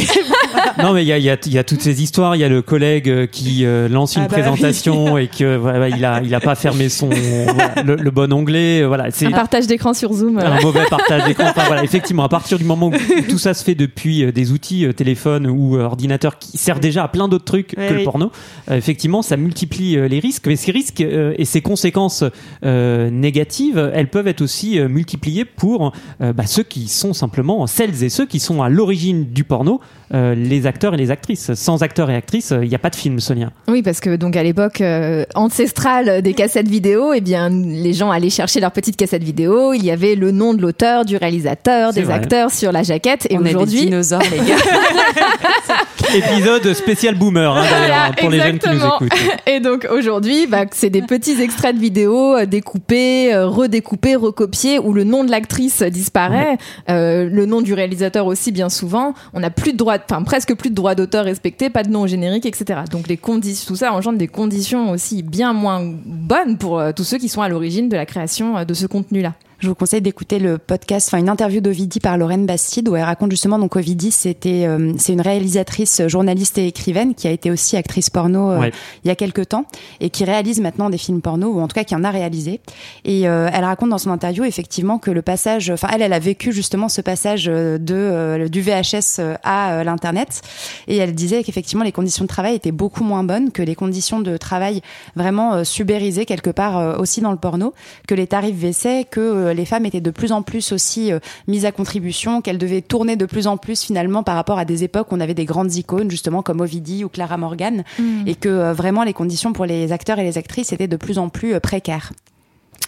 Non, 0.81 0.94
mais 0.94 1.03
il 1.03 1.07
y 1.07 1.12
a, 1.13 1.18
il 1.19 1.24
y, 1.24 1.29
a, 1.29 1.38
il 1.45 1.53
y 1.53 1.59
a 1.59 1.63
toutes 1.63 1.81
ces 1.81 2.01
histoires. 2.01 2.23
Il 2.34 2.40
y 2.40 2.44
a 2.44 2.50
le 2.50 2.62
collègue 2.62 3.10
euh, 3.10 3.28
qui 3.28 3.66
euh, 3.66 3.88
lance 3.90 4.16
une 4.16 4.24
Ah 4.24 4.28
bah 4.28 4.34
présentation 4.34 5.18
et 5.18 5.28
que 5.28 5.58
voilà, 5.58 5.90
il 5.90 6.04
a, 6.06 6.22
il 6.24 6.34
a 6.34 6.40
pas 6.40 6.56
fermé 6.56 6.90
son 6.90 7.10
voilà, 7.10 7.81
le, 7.84 7.96
le 7.96 8.12
bon 8.12 8.31
onglet. 8.31 8.81
euh, 8.81 8.88
Voilà, 8.88 9.12
c'est 9.12 9.25
Un 9.25 9.31
partage 9.31 9.68
d'écran 9.68 9.94
sur 9.94 10.14
Zoom. 10.14 10.40
un 10.40 10.62
mauvais 10.62 10.86
partage 10.90 11.25
d'écran. 11.25 11.46
Enfin, 11.50 11.64
voilà, 11.68 11.84
effectivement, 11.84 12.24
à 12.24 12.30
partir 12.30 12.58
du 12.58 12.64
moment 12.64 12.88
où 12.88 12.94
tout 13.30 13.38
ça 13.38 13.54
se 13.54 13.64
fait 13.64 13.75
depuis 13.75 14.31
des 14.31 14.52
outils 14.52 14.88
téléphone 14.96 15.48
ou 15.48 15.78
ordinateur 15.78 16.40
qui 16.40 16.58
servent 16.58 16.80
déjà 16.80 17.04
à 17.04 17.08
plein 17.08 17.28
d'autres 17.28 17.46
trucs 17.46 17.75
Oui, 17.78 17.88
que 17.88 17.94
le 17.94 18.04
porno, 18.04 18.31
effectivement, 18.72 19.22
ça 19.22 19.38
multiplie 19.38 19.98
les 20.08 20.20
risques. 20.20 20.48
Mais 20.48 20.56
ces 20.56 20.72
risques 20.72 21.02
euh, 21.02 21.34
et 21.38 21.46
ces 21.46 21.62
conséquences 21.62 22.24
euh, 22.66 23.10
négatives, 23.10 23.92
elles 23.94 24.10
peuvent 24.10 24.28
être 24.28 24.42
aussi 24.42 24.80
multipliées 24.80 25.46
pour 25.46 25.92
euh, 26.22 26.34
bah, 26.34 26.46
ceux 26.46 26.64
qui 26.64 26.88
sont 26.88 27.14
simplement 27.14 27.66
celles 27.68 28.04
et 28.04 28.10
ceux 28.10 28.25
qui 28.25 28.40
sont 28.40 28.62
à 28.62 28.70
l'origine 28.70 29.25
du 29.25 29.44
porno, 29.44 29.81
euh, 30.13 30.36
les 30.36 30.68
acteurs 30.68 30.94
et 30.94 30.98
les 30.98 31.12
actrices. 31.12 31.54
Sans 31.54 31.83
acteurs 31.83 32.10
et 32.10 32.15
actrices, 32.15 32.51
euh, 32.51 32.63
il 32.63 32.69
n'y 32.69 32.75
a 32.75 32.80
pas 32.80 32.89
de 32.89 32.95
film, 32.95 33.19
Sonia. 33.19 33.51
Oui, 33.68 33.81
parce 33.81 34.00
que 34.00 34.15
donc 34.15 34.36
à 34.36 34.44
l'époque 34.44 34.81
euh, 34.81 35.25
ancestrale 35.36 36.21
des 36.21 36.33
cassettes 36.33 36.68
vidéo, 36.68 37.13
eh 37.13 37.21
bien 37.21 37.50
les 37.50 37.94
gens 37.94 38.12
allaient 38.12 38.30
chercher 38.30 38.60
leur 38.60 38.71
petite 38.71 38.95
cassette 38.95 39.24
vidéo. 39.24 39.74
Il 39.74 39.83
y 39.83 39.92
avait 39.92 40.15
le 40.15 40.31
nom 40.31 40.54
de 40.54 40.62
l'auteur, 40.62 41.06
du 41.06 41.18
réalisateur, 41.18 41.94
des 41.94 42.04
vrai. 42.04 42.13
acteurs 42.13 42.51
sur 42.51 42.71
la 42.71 42.83
jaquette. 42.83 43.27
Et 43.30 43.38
On 43.38 43.42
est 43.42 43.44
des 43.44 43.56
aujourd'hui, 43.56 43.86
dinosaures, 43.86 44.21
les 44.31 44.38
gars. 44.38 44.56
Épisode 46.13 46.74
spécial 46.74 47.15
boomer, 47.15 47.57
hein, 47.57 47.63
d'ailleurs, 47.63 47.88
Voilà, 47.88 48.13
pour 48.15 48.30
les 48.30 48.39
jeunes 48.39 48.60
qui 48.60 48.69
nous 48.69 48.86
écoutent. 48.86 49.13
Et 49.48 49.60
donc 49.60 49.88
aujourd'hui, 49.92 50.45
bah, 50.48 50.65
c'est 50.71 50.89
des 50.89 51.01
petits 51.01 51.42
extraits 51.42 51.75
de 51.75 51.81
vidéos 51.81 52.36
euh, 52.36 52.45
découpés, 52.45 53.33
euh, 53.33 53.48
redécoupés, 53.48 54.15
recopiés, 54.15 54.80
où 54.80 54.94
le 54.94 55.04
nom 55.04 55.24
de 55.24 55.31
l'actrice 55.31 55.81
disparaît, 55.81 56.57
euh, 56.89 57.27
le 57.30 57.45
nom 57.45 57.62
du 57.62 57.74
réalisateur 57.74 58.27
aussi 58.27 58.51
bien 58.51 58.69
souvent. 58.69 59.13
On 59.33 59.39
n'a 59.39 59.50
plus 59.50 59.74
de 59.74 59.77
droits, 59.77 59.98
enfin 60.05 60.23
presque 60.23 60.55
plus 60.55 60.69
de 60.69 60.75
droits 60.75 60.95
d'auteur 60.95 61.25
respectés, 61.25 61.69
pas 61.69 61.83
de 61.83 61.89
nom 61.89 62.01
au 62.01 62.07
générique, 62.07 62.45
etc. 62.45 62.81
Donc 62.89 63.07
les 63.07 63.17
conditions, 63.17 63.67
tout 63.67 63.75
ça 63.75 63.94
engendre 63.94 64.17
des 64.17 64.27
conditions 64.27 64.91
aussi 64.91 65.23
bien 65.23 65.53
moins 65.53 65.81
bonnes 66.05 66.57
pour 66.57 66.79
euh, 66.79 66.91
tous 66.91 67.03
ceux 67.03 67.17
qui 67.17 67.29
sont 67.29 67.41
à 67.41 67.50
l'origine 67.50 67.89
de 67.89 67.95
la 67.95 68.05
création 68.05 68.57
euh, 68.57 68.65
de 68.65 68.73
ce 68.73 68.85
contenu-là. 68.85 69.33
Je 69.63 69.69
vous 69.69 69.75
conseille 69.75 70.01
d'écouter 70.01 70.39
le 70.39 70.57
podcast, 70.57 71.07
enfin 71.07 71.19
une 71.19 71.30
interview 71.30 71.62
d'Ovidie 71.62 72.01
par 72.01 72.18
Lorraine 72.18 72.45
Bastide 72.45 72.89
où 72.89 72.98
elle 72.98 73.06
raconte 73.06 73.31
justement 73.31 73.57
donc 73.57 73.77
Ovidie, 73.77 74.12
c'était 74.12 74.65
euh, 74.68 74.92
c'est 74.98 75.13
une 75.13 75.21
réalisatrice, 75.21 76.01
journaliste 76.07 76.57
et 76.57 76.68
écrivaine 76.68 77.15
qui 77.15 77.30
a 77.30 77.31
été 77.31 77.50
aussi 77.50 77.77
actrice 77.77 78.10
porno 78.10 78.51
euh, 78.51 78.60
Ouais. 78.60 78.71
il 79.06 79.07
y 79.07 79.12
a 79.12 79.15
quelques 79.15 79.48
temps 79.48 79.63
et 80.01 80.10
qui 80.10 80.25
réalise 80.25 80.60
maintenant 80.60 80.89
des 80.89 80.98
films 80.98 81.21
porno 81.21 81.48
ou 81.48 81.62
en 81.62 81.69
tout 81.69 81.75
cas 81.75 81.86
qui 81.86 81.95
en 81.95 82.04
a 82.04 82.12
réalisé. 82.12 82.60
Et 83.06 83.30
euh, 83.30 83.50
elle 83.54 83.63
raconte 83.63 83.88
dans 83.88 83.98
son 83.98 84.10
interview 84.10 84.43
effectivement 84.43 85.00
que 85.00 85.12
le 85.12 85.22
passage, 85.22 85.70
enfin 85.70 85.88
elle, 85.93 86.01
elle 86.01 86.12
a 86.12 86.20
vécu 86.20 86.51
justement 86.51 86.89
ce 86.89 87.00
passage 87.00 87.46
euh, 87.48 87.77
de 87.77 88.50
du 88.50 88.62
VHS 88.62 89.22
à 89.43 89.86
l'internet 89.86 90.41
et 90.89 90.98
elle 90.98 91.15
disait 91.15 91.41
qu'effectivement 91.41 91.86
les 91.86 91.93
conditions 91.93 92.25
de 92.25 92.27
travail 92.27 92.55
étaient 92.55 92.74
beaucoup 92.74 93.05
moins 93.05 93.24
bonnes, 93.24 93.53
que 93.53 93.62
les 93.63 93.75
conditions 93.75 94.20
de 94.20 94.36
travail 94.36 94.82
vraiment 95.15 95.63
subérisées 95.63 96.25
quelque 96.25 96.50
part 96.50 97.00
aussi 97.00 97.22
dans 97.22 97.32
le 97.32 97.38
porno, 97.38 97.74
que 98.10 98.13
les 98.13 98.27
tarifs 98.27 98.58
baissaient, 98.58 99.05
que 99.10 99.52
les 99.53 99.65
femmes 99.65 99.86
étaient 99.86 100.01
de 100.01 100.12
plus 100.12 100.31
en 100.31 100.41
plus 100.41 100.72
aussi 100.72 101.12
euh, 101.12 101.19
mises 101.48 101.65
à 101.65 101.72
contribution, 101.72 102.41
qu'elles 102.41 102.57
devaient 102.57 102.81
tourner 102.81 103.15
de 103.15 103.25
plus 103.25 103.48
en 103.48 103.57
plus 103.57 103.81
finalement 103.81 104.24
par 104.24 104.36
rapport 104.36 104.60
à 104.60 104.65
des 104.65 104.83
époques 104.83 105.12
où 105.12 105.15
on 105.15 105.19
avait 105.19 105.33
des 105.33 105.45
grandes 105.45 105.75
icônes 105.75 106.10
justement 106.10 106.41
comme 106.41 106.62
Ovidie 106.62 107.03
ou 107.03 107.10
Clara 107.10 107.38
Morgan 107.38 107.83
et 108.25 108.36
que 108.36 108.50
euh, 108.50 108.74
vraiment 108.74 109.03
les 109.03 109.13
conditions 109.13 109.53
pour 109.53 109.65
les 109.65 109.91
acteurs 109.91 110.19
et 110.19 110.24
les 110.24 110.38
actrices 110.38 110.74
étaient 110.74 110.88
de 110.88 110.98
plus 110.98 111.17
en 111.17 111.29
plus 111.29 111.53
euh, 111.53 111.60
précaires. 111.60 112.12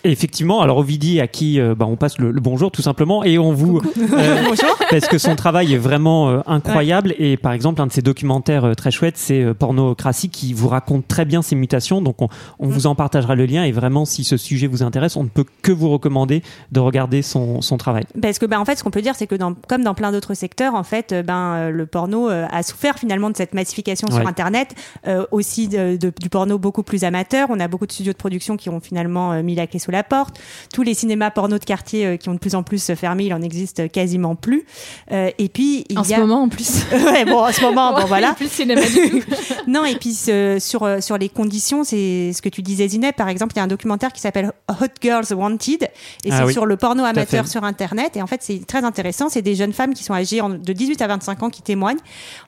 Effectivement, 0.04 0.62
alors 0.62 0.78
Ovidie 0.78 1.20
à 1.20 1.28
qui 1.28 1.60
euh, 1.60 1.74
bah, 1.74 1.86
on 1.90 1.96
passe 1.96 2.20
le, 2.20 2.30
le 2.32 2.40
bonjour 2.40 2.70
tout 2.70 2.84
simplement 2.84 3.24
et 3.24 3.40
on 3.40 3.54
vous 3.54 3.82
euh, 4.14 4.54
parce 4.92 5.08
que 5.08 5.18
son 5.18 5.36
travail 5.36 5.74
est 5.74 5.78
vraiment 5.80 6.30
euh, 6.30 6.40
incroyable. 6.46 7.16
Et 7.18 7.38
par 7.38 7.54
exemple 7.54 7.82
un 7.82 7.88
de 7.88 7.92
ses 7.92 8.04
documentaires 8.04 8.66
euh, 8.66 8.74
très 8.76 8.92
chouettes 8.92 9.18
c'est 9.18 9.54
Pornocratie 9.56 10.30
qui 10.30 10.54
vous 10.54 10.68
raconte 10.68 11.08
très 11.08 11.26
bien 11.26 11.42
ses 11.42 11.56
mutations. 11.56 12.02
Donc 12.04 12.22
on, 12.22 12.28
on 12.60 12.68
vous 12.68 12.86
en 12.86 12.94
partagera 12.94 13.34
le 13.34 13.46
lien. 13.48 13.64
Et 13.64 13.72
vraiment 13.72 14.06
si 14.06 14.24
ce 14.24 14.38
sujet 14.38 14.68
vous 14.68 14.84
intéresse 14.84 15.16
on 15.16 15.24
ne 15.24 15.30
peut 15.30 15.46
que 15.64 15.72
vous 15.72 15.90
recommander 15.90 16.44
de 16.72 16.80
regarder 16.80 17.24
son, 17.24 17.62
son 17.62 17.78
travail. 17.78 18.04
Parce 18.22 18.38
que 18.38 18.46
ben 18.46 18.60
en 18.60 18.66
fait 18.66 18.76
ce 18.76 18.84
qu'on 18.84 18.92
peut 18.92 19.02
dire 19.02 19.16
c'est 19.16 19.28
que 19.28 19.36
dans, 19.36 19.56
comme 19.68 19.84
dans 19.84 19.96
plein 19.96 20.12
d'autres 20.12 20.36
secteurs 20.36 20.76
en 20.76 20.84
fait 20.84 21.16
ben 21.26 21.70
le 21.72 21.86
porno 21.88 22.28
a 22.30 22.62
souffert 22.64 23.00
finalement 23.00 23.30
de 23.32 23.38
cette 23.38 23.54
massification 23.56 24.08
Ouais. 24.12 24.20
sur 24.20 24.28
internet 24.28 24.76
aussi 25.32 25.68
de- 25.68 25.98
de- 25.98 26.14
du 26.22 26.30
porno 26.30 26.60
beaucoup 26.60 26.84
plus 26.84 27.04
amateur. 27.04 27.48
On 27.50 27.60
a 27.60 27.68
beaucoup 27.68 27.88
de 27.88 27.92
studios 27.92 28.14
de 28.14 28.18
production 28.18 28.56
qui 28.58 28.70
ont 28.70 28.80
finalement 28.80 29.42
mis 29.42 29.56
la 29.56 29.66
clé 29.68 29.80
sous 29.86 29.92
la 29.92 30.04
porte. 30.04 30.40
Tous 30.74 30.82
les 30.84 30.94
cinémas 30.94 31.30
porno 31.32 31.58
de 31.60 31.64
quartier 31.64 32.06
euh, 32.06 32.18
qui 32.18 32.28
ont 32.30 32.34
de 32.34 32.40
plus 32.40 32.56
en 32.56 32.64
plus 32.64 32.92
fermé, 32.96 33.26
il 33.26 33.34
en 33.34 33.42
existe 33.42 33.92
quasiment 33.92 34.36
plus. 34.36 34.66
Euh, 35.12 35.30
et 35.38 35.48
puis 35.50 35.86
il 35.90 36.00
en 36.00 36.04
y 36.04 36.08
ce 36.08 36.14
a... 36.16 36.18
moment 36.20 36.42
en 36.44 36.50
plus. 36.50 36.84
ouais, 36.92 37.26
bon, 37.26 37.40
en 37.46 37.52
ce 37.52 37.62
moment, 37.62 37.94
bon 37.94 38.06
voilà. 38.08 38.34
plus 38.34 38.46
de 38.48 38.52
cinéma 38.52 38.82
du 38.82 39.10
tout. 39.22 39.22
non, 39.68 39.86
et 39.86 39.96
puis 39.96 40.14
ce- 40.14 40.58
sur 40.60 40.84
euh, 40.84 41.00
sur 41.02 41.18
les 41.18 41.30
conditions, 41.30 41.84
c'est 41.84 42.32
ce 42.34 42.42
que 42.42 42.50
tu 42.50 42.62
disais, 42.62 42.88
Zineb. 42.88 43.14
Par 43.16 43.30
exemple, 43.30 43.54
il 43.56 43.58
y 43.58 43.60
a 43.62 43.64
un 43.64 43.68
documentaire 43.68 44.12
qui 44.12 44.22
s'appelle 44.22 44.52
Hot 44.70 44.86
Girls 45.02 45.32
Wanted, 45.34 45.84
et 45.84 45.90
Ah 46.32 46.38
c'est 46.40 46.44
oui, 46.46 46.54
sur 46.54 46.66
le 46.66 46.78
porno 46.78 47.04
amateur 47.04 47.48
sur 47.48 47.64
Internet. 47.64 48.18
Et 48.18 48.22
en 48.22 48.28
fait, 48.28 48.42
c'est 48.42 48.66
très 48.66 48.84
intéressant. 48.84 49.30
C'est 49.30 49.42
des 49.44 49.56
jeunes 49.56 49.74
femmes 49.74 49.94
qui 49.94 50.04
sont 50.04 50.14
âgées 50.14 50.42
en- 50.42 50.50
de 50.50 50.74
18 50.74 51.02
à 51.02 51.08
25 51.08 51.44
ans 51.44 51.50
qui 51.50 51.62
témoignent. 51.62 52.00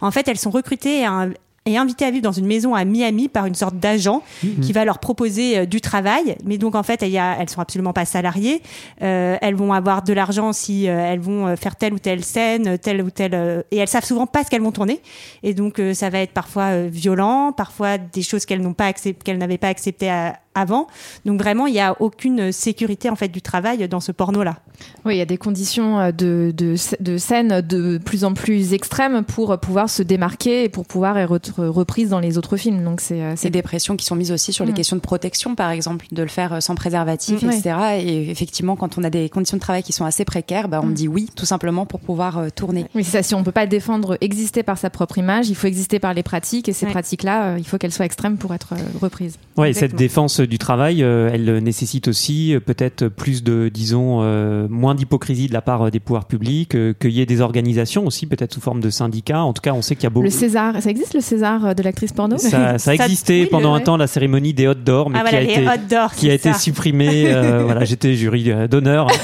En 0.02 0.12
fait, 0.12 0.28
elles 0.28 0.40
sont 0.40 0.50
recrutées 0.52 1.06
à 1.06 1.12
un- 1.12 1.32
et 1.68 1.78
invitées 1.78 2.06
à 2.06 2.12
vivre 2.12 2.24
dans 2.24 2.32
une 2.32 2.48
maison 2.48 2.74
à 2.74 2.86
Miami 2.86 3.28
par 3.28 3.46
une 3.46 3.54
sorte 3.56 3.76
d'agent 3.78 4.24
qui 4.62 4.72
va 4.74 4.86
leur 4.86 5.00
proposer 5.00 5.60
euh, 5.60 5.66
du 5.66 5.82
travail. 5.82 6.36
Mais 6.46 6.58
donc 6.58 6.74
en 6.76 6.84
fait, 6.84 7.04
a, 7.04 7.38
elles 7.40 7.50
sont 7.50 7.62
absolument 7.62 7.94
pas 7.94 8.06
salariées. 8.06 8.62
Euh, 9.02 9.38
elles 9.42 9.56
vont 9.56 9.74
avoir 9.74 10.02
de 10.02 10.14
l'argent 10.14 10.54
si 10.54 10.88
euh, 10.88 11.12
elles 11.12 11.20
vont 11.20 11.56
faire 11.56 11.76
telle 11.76 11.94
ou 11.94 12.00
telle 12.00 12.24
scène, 12.24 12.78
telle 12.80 13.02
ou 13.02 13.10
telle, 13.12 13.66
et 13.72 13.78
elles 13.78 13.88
savent 13.88 14.06
souvent 14.06 14.26
pas 14.26 14.44
ce 14.44 14.50
qu'elles 14.50 14.62
vont 14.62 14.72
tourner. 14.72 15.02
Et 15.44 15.54
donc 15.54 15.82
ça 15.94 16.10
va 16.10 16.20
être 16.20 16.32
parfois 16.32 16.88
violent, 16.88 17.52
parfois 17.52 17.98
des 17.98 18.22
choses 18.22 18.46
qu'elles 18.46 18.62
n'ont 18.62 18.74
pas 18.74 18.94
qu'elles 18.94 19.38
n'avaient 19.38 19.58
pas 19.58 19.68
acceptées 19.68 20.10
à- 20.10 20.40
avant. 20.58 20.88
Donc 21.26 21.40
vraiment, 21.42 21.68
il 21.68 21.74
y 21.76 21.80
a 21.80 21.96
aucune 22.02 22.52
sécurité 22.52 23.10
en 23.10 23.16
fait 23.16 23.30
du 23.30 23.42
travail 23.42 23.88
dans 23.88 24.00
ce 24.00 24.12
porno 24.12 24.44
là. 24.44 24.58
Oui, 25.06 25.16
il 25.16 25.18
y 25.18 25.22
a 25.22 25.26
des 25.26 25.38
conditions 25.38 26.00
euh, 26.00 26.12
de, 26.12 26.54
de, 26.56 26.76
de 27.00 27.18
scène 27.18 27.62
de 27.62 27.98
plus 27.98 28.24
en 28.24 28.34
plus 28.34 28.74
extrêmes 28.74 29.24
pour 29.24 29.58
pouvoir 29.60 29.90
se 29.90 30.04
démarquer 30.04 30.66
et 30.66 30.70
pour 30.70 30.86
pouvoir 30.86 31.18
être 31.18 31.66
reprise 31.66 32.10
dans 32.10 32.20
les 32.20 32.38
autres 32.38 32.58
films. 32.58 32.84
Donc 32.84 33.02
c'est 33.02 33.22
euh, 33.22 33.34
C'est 33.36 33.50
des 33.50 33.62
pressions 33.62 33.96
qui 33.96 34.06
sont 34.06 34.16
mises 34.16 34.32
aussi 34.32 34.54
sur 34.54 34.66
les 34.66 34.72
Mm. 34.72 34.76
questions 34.76 34.96
de 34.98 35.02
protection, 35.02 35.56
par 35.56 35.72
exemple, 35.72 36.06
de 36.12 36.22
le 36.22 36.28
faire 36.28 36.54
euh, 36.54 36.60
sans 36.60 36.76
préservatif, 36.76 37.42
Mm. 37.42 37.52
etc. 37.52 37.76
Et 38.02 38.30
effectivement, 38.30 38.76
quand 38.76 38.98
on 38.98 39.04
a 39.04 39.10
des 39.10 39.30
conditions 39.30 39.58
de 39.58 39.62
travail 39.62 39.84
qui 39.84 39.94
sont 39.94 40.06
assez 40.06 40.26
précaires, 40.26 40.68
bah, 40.68 40.82
on 40.84 40.88
Mm. 40.88 40.94
dit 40.94 41.08
oui, 41.08 41.30
tout 41.36 41.46
simplement 41.46 41.86
pour 41.86 42.00
pouvoir 42.00 42.38
euh, 42.38 42.50
tourner. 42.54 42.86
Oui, 42.96 43.04
c'est 43.04 43.12
ça. 43.18 43.24
Si 43.24 43.34
on 43.36 43.44
peut 43.44 43.52
pas 43.52 43.66
défendre 43.68 44.18
exister 44.22 44.64
par 44.64 44.78
sa 44.78 44.90
propre 44.90 45.18
image, 45.18 45.50
il 45.50 45.56
faut 45.56 45.68
exister 45.68 46.00
par 46.00 46.14
les 46.14 46.24
pratiques 46.24 46.70
et 46.70 46.74
ces 46.74 46.86
pratiques-là, 46.86 47.44
euh, 47.44 47.56
il 47.58 47.66
faut 47.68 47.78
qu'elles 47.78 47.92
soient 47.94 48.06
extrêmes 48.06 48.38
pour 48.38 48.54
être 48.54 48.74
euh, 48.74 48.78
reprises. 49.02 49.38
Ouais, 49.58 49.72
et 49.72 49.74
cette 49.74 49.96
défense 49.96 50.40
du 50.40 50.60
travail, 50.60 51.02
euh, 51.02 51.32
elle 51.34 51.64
nécessite 51.64 52.08
aussi 52.08 52.54
euh, 52.54 52.60
peut-être 52.60 53.08
plus 53.08 53.44
de, 53.44 53.70
disons, 53.74 54.20
euh, 54.22 54.68
moins 54.70 54.94
d'hypocrisie 54.94 55.48
de 55.48 55.54
la 55.54 55.62
part 55.62 55.90
des 55.90 56.00
pouvoirs 56.00 56.26
publics, 56.26 56.78
qu'il 57.00 57.12
y 57.12 57.22
ait 57.22 57.26
des 57.26 57.42
organisations 57.42 58.06
aussi, 58.06 58.28
peut-être 58.28 58.54
sous 58.54 58.62
forme 58.62 58.82
de 58.82 58.92
syndicats. 58.92 59.42
En 59.42 59.54
tout 59.54 59.62
cas, 59.62 59.74
on 59.74 59.82
sait 59.82 59.96
qu'il 59.96 60.04
y 60.04 60.08
a 60.08 60.10
beaucoup. 60.12 60.26
Le 60.26 60.30
César, 60.30 60.80
ça 60.82 60.90
existe 60.92 61.16
le 61.16 61.22
César 61.22 61.74
de 61.74 61.82
l'actrice 61.82 62.14
porno? 62.14 62.38
Ça, 62.38 62.78
ça 62.78 62.92
a 62.92 62.94
existé 62.94 63.42
oui, 63.42 63.48
pendant 63.50 63.74
le- 63.74 63.82
un 63.82 63.84
temps 63.84 63.98
la 63.98 64.08
cérémonie 64.08 64.54
des 64.54 64.68
Hot 64.68 64.76
d'or, 64.76 65.10
mais 65.10 65.18
ah 65.20 65.24
qui 65.24 65.32
voilà, 65.32 65.38
a 65.38 65.76
été 65.76 66.18
qui 66.18 66.30
a 66.30 66.34
été 66.34 66.54
ça. 66.54 66.60
supprimé. 66.60 67.26
euh, 67.28 67.64
voilà, 67.66 67.84
j'étais 67.84 68.14
jury 68.14 68.52
d'honneur. 68.70 69.08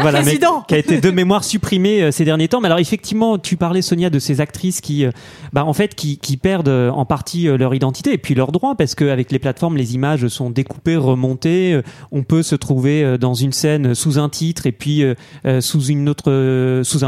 Voilà, 0.00 0.22
mais 0.22 0.38
qui 0.66 0.74
a 0.74 0.78
été 0.78 0.98
de 0.98 1.10
mémoire 1.10 1.44
supprimé 1.44 2.00
euh, 2.02 2.10
ces 2.10 2.24
derniers 2.24 2.48
temps. 2.48 2.62
Mais 2.62 2.68
alors 2.68 2.78
effectivement, 2.78 3.36
tu 3.38 3.58
parlais 3.58 3.82
Sonia 3.82 4.08
de 4.08 4.18
ces 4.18 4.40
actrices 4.40 4.80
qui, 4.80 5.04
bah 5.52 5.66
en 5.66 5.74
fait, 5.74 5.94
qui, 5.94 6.16
qui 6.16 6.38
perdent 6.38 6.70
en 6.70 7.04
partie 7.04 7.44
leur 7.44 7.74
identité 7.74 8.14
et 8.14 8.16
puis 8.18 8.34
leurs 8.34 8.50
droits 8.50 8.76
parce 8.76 8.94
qu'avec 8.94 9.30
les 9.30 9.38
les 9.76 9.94
images 9.94 10.28
sont 10.28 10.50
découpées, 10.50 10.96
remontées. 10.96 11.74
Euh, 11.74 11.82
On 12.12 12.22
peut 12.22 12.42
se 12.42 12.54
trouver 12.54 13.02
euh, 13.02 13.18
dans 13.18 13.34
une 13.34 13.52
scène 13.52 13.94
sous 13.94 14.18
un 14.18 14.28
titre 14.28 14.66
et 14.66 14.72
puis 14.72 15.02
euh, 15.02 15.60
sous 15.60 15.92
un 15.92 16.06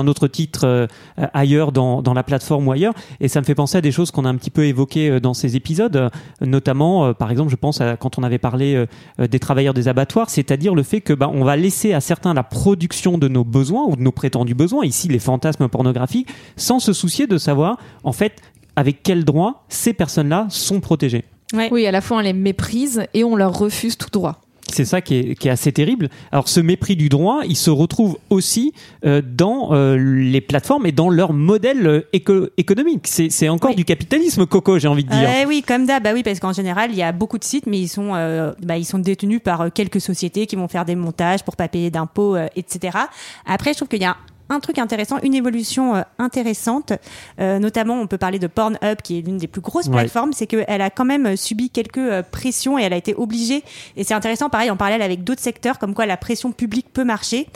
autre 0.09 0.28
titre 0.28 0.88
ailleurs 1.16 1.73
dans, 1.73 2.14
la 2.14 2.23
plateforme 2.23 2.69
ou 2.69 2.73
ailleurs. 2.73 2.95
Et 3.21 3.28
ça 3.28 3.40
me 3.40 3.45
fait 3.45 3.55
penser 3.55 3.78
à 3.78 3.81
des 3.81 3.93
choses 3.93 4.11
qu'on 4.11 4.25
a 4.25 4.28
un 4.28 4.37
petit 4.37 4.50
peu 4.50 4.64
évoquées 4.64 5.21
dans 5.21 5.35
ces 5.35 5.57
épisodes, 5.57 6.11
notamment, 6.40 7.14
par 7.14 7.31
exemple, 7.31 7.50
je 7.50 7.57
pense 7.57 7.81
à 7.81 7.97
quand 7.97 8.19
on 8.19 8.23
avait 8.23 8.38
parlé 8.38 8.85
des 9.19 9.38
travailleurs 9.38 9.75
des 9.75 9.88
abattoirs, 9.88 10.31
c'est-à-dire 10.31 10.75
le 10.75 10.83
fait 10.83 11.00
que 11.00 11.12
bah, 11.12 11.31
on 11.33 11.45
va 11.45 11.57
laisser 11.57 11.93
à 11.93 12.00
certains 12.00 12.35
la 12.35 12.43
production 12.43 13.19
de 13.19 13.28
nos 13.28 13.45
besoins 13.45 13.85
ou 13.85 13.97
de 13.97 14.02
nos 14.02 14.12
prétendus 14.12 14.55
besoins, 14.55 14.85
ici 14.85 15.09
les 15.09 15.19
fantasmes 15.19 15.69
pornographiques, 15.69 16.28
sans 16.57 16.78
se 16.78 16.93
soucier 16.93 17.26
de 17.26 17.38
savoir 17.38 17.78
en 18.05 18.12
fait 18.12 18.40
avec 18.76 19.02
quels 19.02 19.25
droits 19.25 19.64
ces 19.69 19.95
personnes-là 19.95 20.47
sont 20.50 20.81
protégées. 20.81 21.25
Ouais. 21.52 21.68
Oui, 21.70 21.86
à 21.86 21.90
la 21.92 22.00
fois 22.00 22.18
on 22.18 22.20
les 22.20 22.32
méprise 22.32 23.04
et 23.14 23.24
on 23.24 23.36
leur 23.36 23.56
refuse 23.56 23.96
tout 23.96 24.10
droit. 24.10 24.40
C'est 24.68 24.84
ça 24.84 25.00
qui 25.00 25.14
est, 25.14 25.34
qui 25.36 25.46
est 25.46 25.50
assez 25.52 25.70
terrible. 25.70 26.08
Alors 26.32 26.48
ce 26.48 26.58
mépris 26.58 26.96
du 26.96 27.08
droit, 27.08 27.42
il 27.46 27.54
se 27.54 27.70
retrouve 27.70 28.18
aussi 28.30 28.72
euh, 29.04 29.22
dans 29.24 29.72
euh, 29.72 29.96
les 29.96 30.40
plateformes 30.40 30.86
et 30.86 30.92
dans 30.92 31.08
leur 31.08 31.32
modèle 31.32 31.86
euh, 31.86 32.00
éco- 32.12 32.48
économique. 32.56 33.06
C'est 33.06 33.48
encore 33.48 33.70
Oui. 33.70 33.76
du 33.76 33.84
capitalisme, 33.84 34.44
Coco, 34.44 34.80
j'ai 34.80 34.88
envie 34.88 35.04
de 35.04 35.08
dire. 35.10 35.28
Oui, 35.46 35.62
comme 35.64 35.86
d'hab, 35.86 36.02
bah 36.02 36.10
oui, 36.14 36.24
parce 36.24 36.40
qu'en 36.40 36.52
général, 36.52 36.90
il 36.90 36.96
y 36.96 37.02
a 37.04 37.12
beaucoup 37.12 37.38
de 37.38 37.44
sites, 37.44 37.66
mais 37.66 37.78
ils 37.78 37.86
sont, 37.86 38.16
euh, 38.16 38.52
bah, 38.60 38.76
ils 38.76 38.84
sont 38.84 38.98
détenus 38.98 39.40
par 39.40 39.72
quelques 39.72 40.00
sociétés 40.00 40.46
qui 40.46 40.56
vont 40.56 40.66
faire 40.66 40.84
des 40.84 40.96
montages 40.96 41.44
pour 41.44 41.54
pas 41.54 41.68
payer 41.68 41.90
d'impôts, 41.90 42.34
euh, 42.34 42.48
etc. 42.56 42.98
Après, 43.46 43.70
je 43.72 43.76
trouve 43.76 43.88
qu'il 43.88 44.02
y 44.02 44.04
a 44.04 44.16
un 44.48 44.60
truc 44.60 44.78
intéressant, 44.78 45.16
une 45.22 45.34
évolution 45.34 45.96
euh, 45.96 46.02
intéressante, 46.18 46.92
euh, 47.40 47.58
notamment 47.58 47.94
on 48.00 48.06
peut 48.06 48.18
parler 48.18 48.38
de 48.38 48.46
Pornhub 48.46 49.02
qui 49.02 49.18
est 49.18 49.22
l'une 49.22 49.38
des 49.38 49.48
plus 49.48 49.60
grosses 49.60 49.86
Ouais. 49.86 49.92
plateformes, 49.94 50.32
c'est 50.32 50.46
qu'elle 50.46 50.80
a 50.80 50.90
quand 50.90 51.04
même 51.04 51.26
euh, 51.26 51.36
subi 51.36 51.70
quelques 51.70 51.98
euh, 51.98 52.22
pressions 52.30 52.78
et 52.78 52.82
elle 52.82 52.92
a 52.92 52.96
été 52.96 53.14
obligée, 53.14 53.62
et 53.96 54.04
c'est 54.04 54.14
intéressant 54.14 54.48
pareil 54.48 54.70
en 54.70 54.76
parallèle 54.76 55.02
avec 55.02 55.24
d'autres 55.24 55.42
secteurs 55.42 55.78
comme 55.78 55.94
quoi 55.94 56.06
la 56.06 56.16
pression 56.16 56.52
publique 56.52 56.86
peut 56.92 57.04
marcher. 57.04 57.46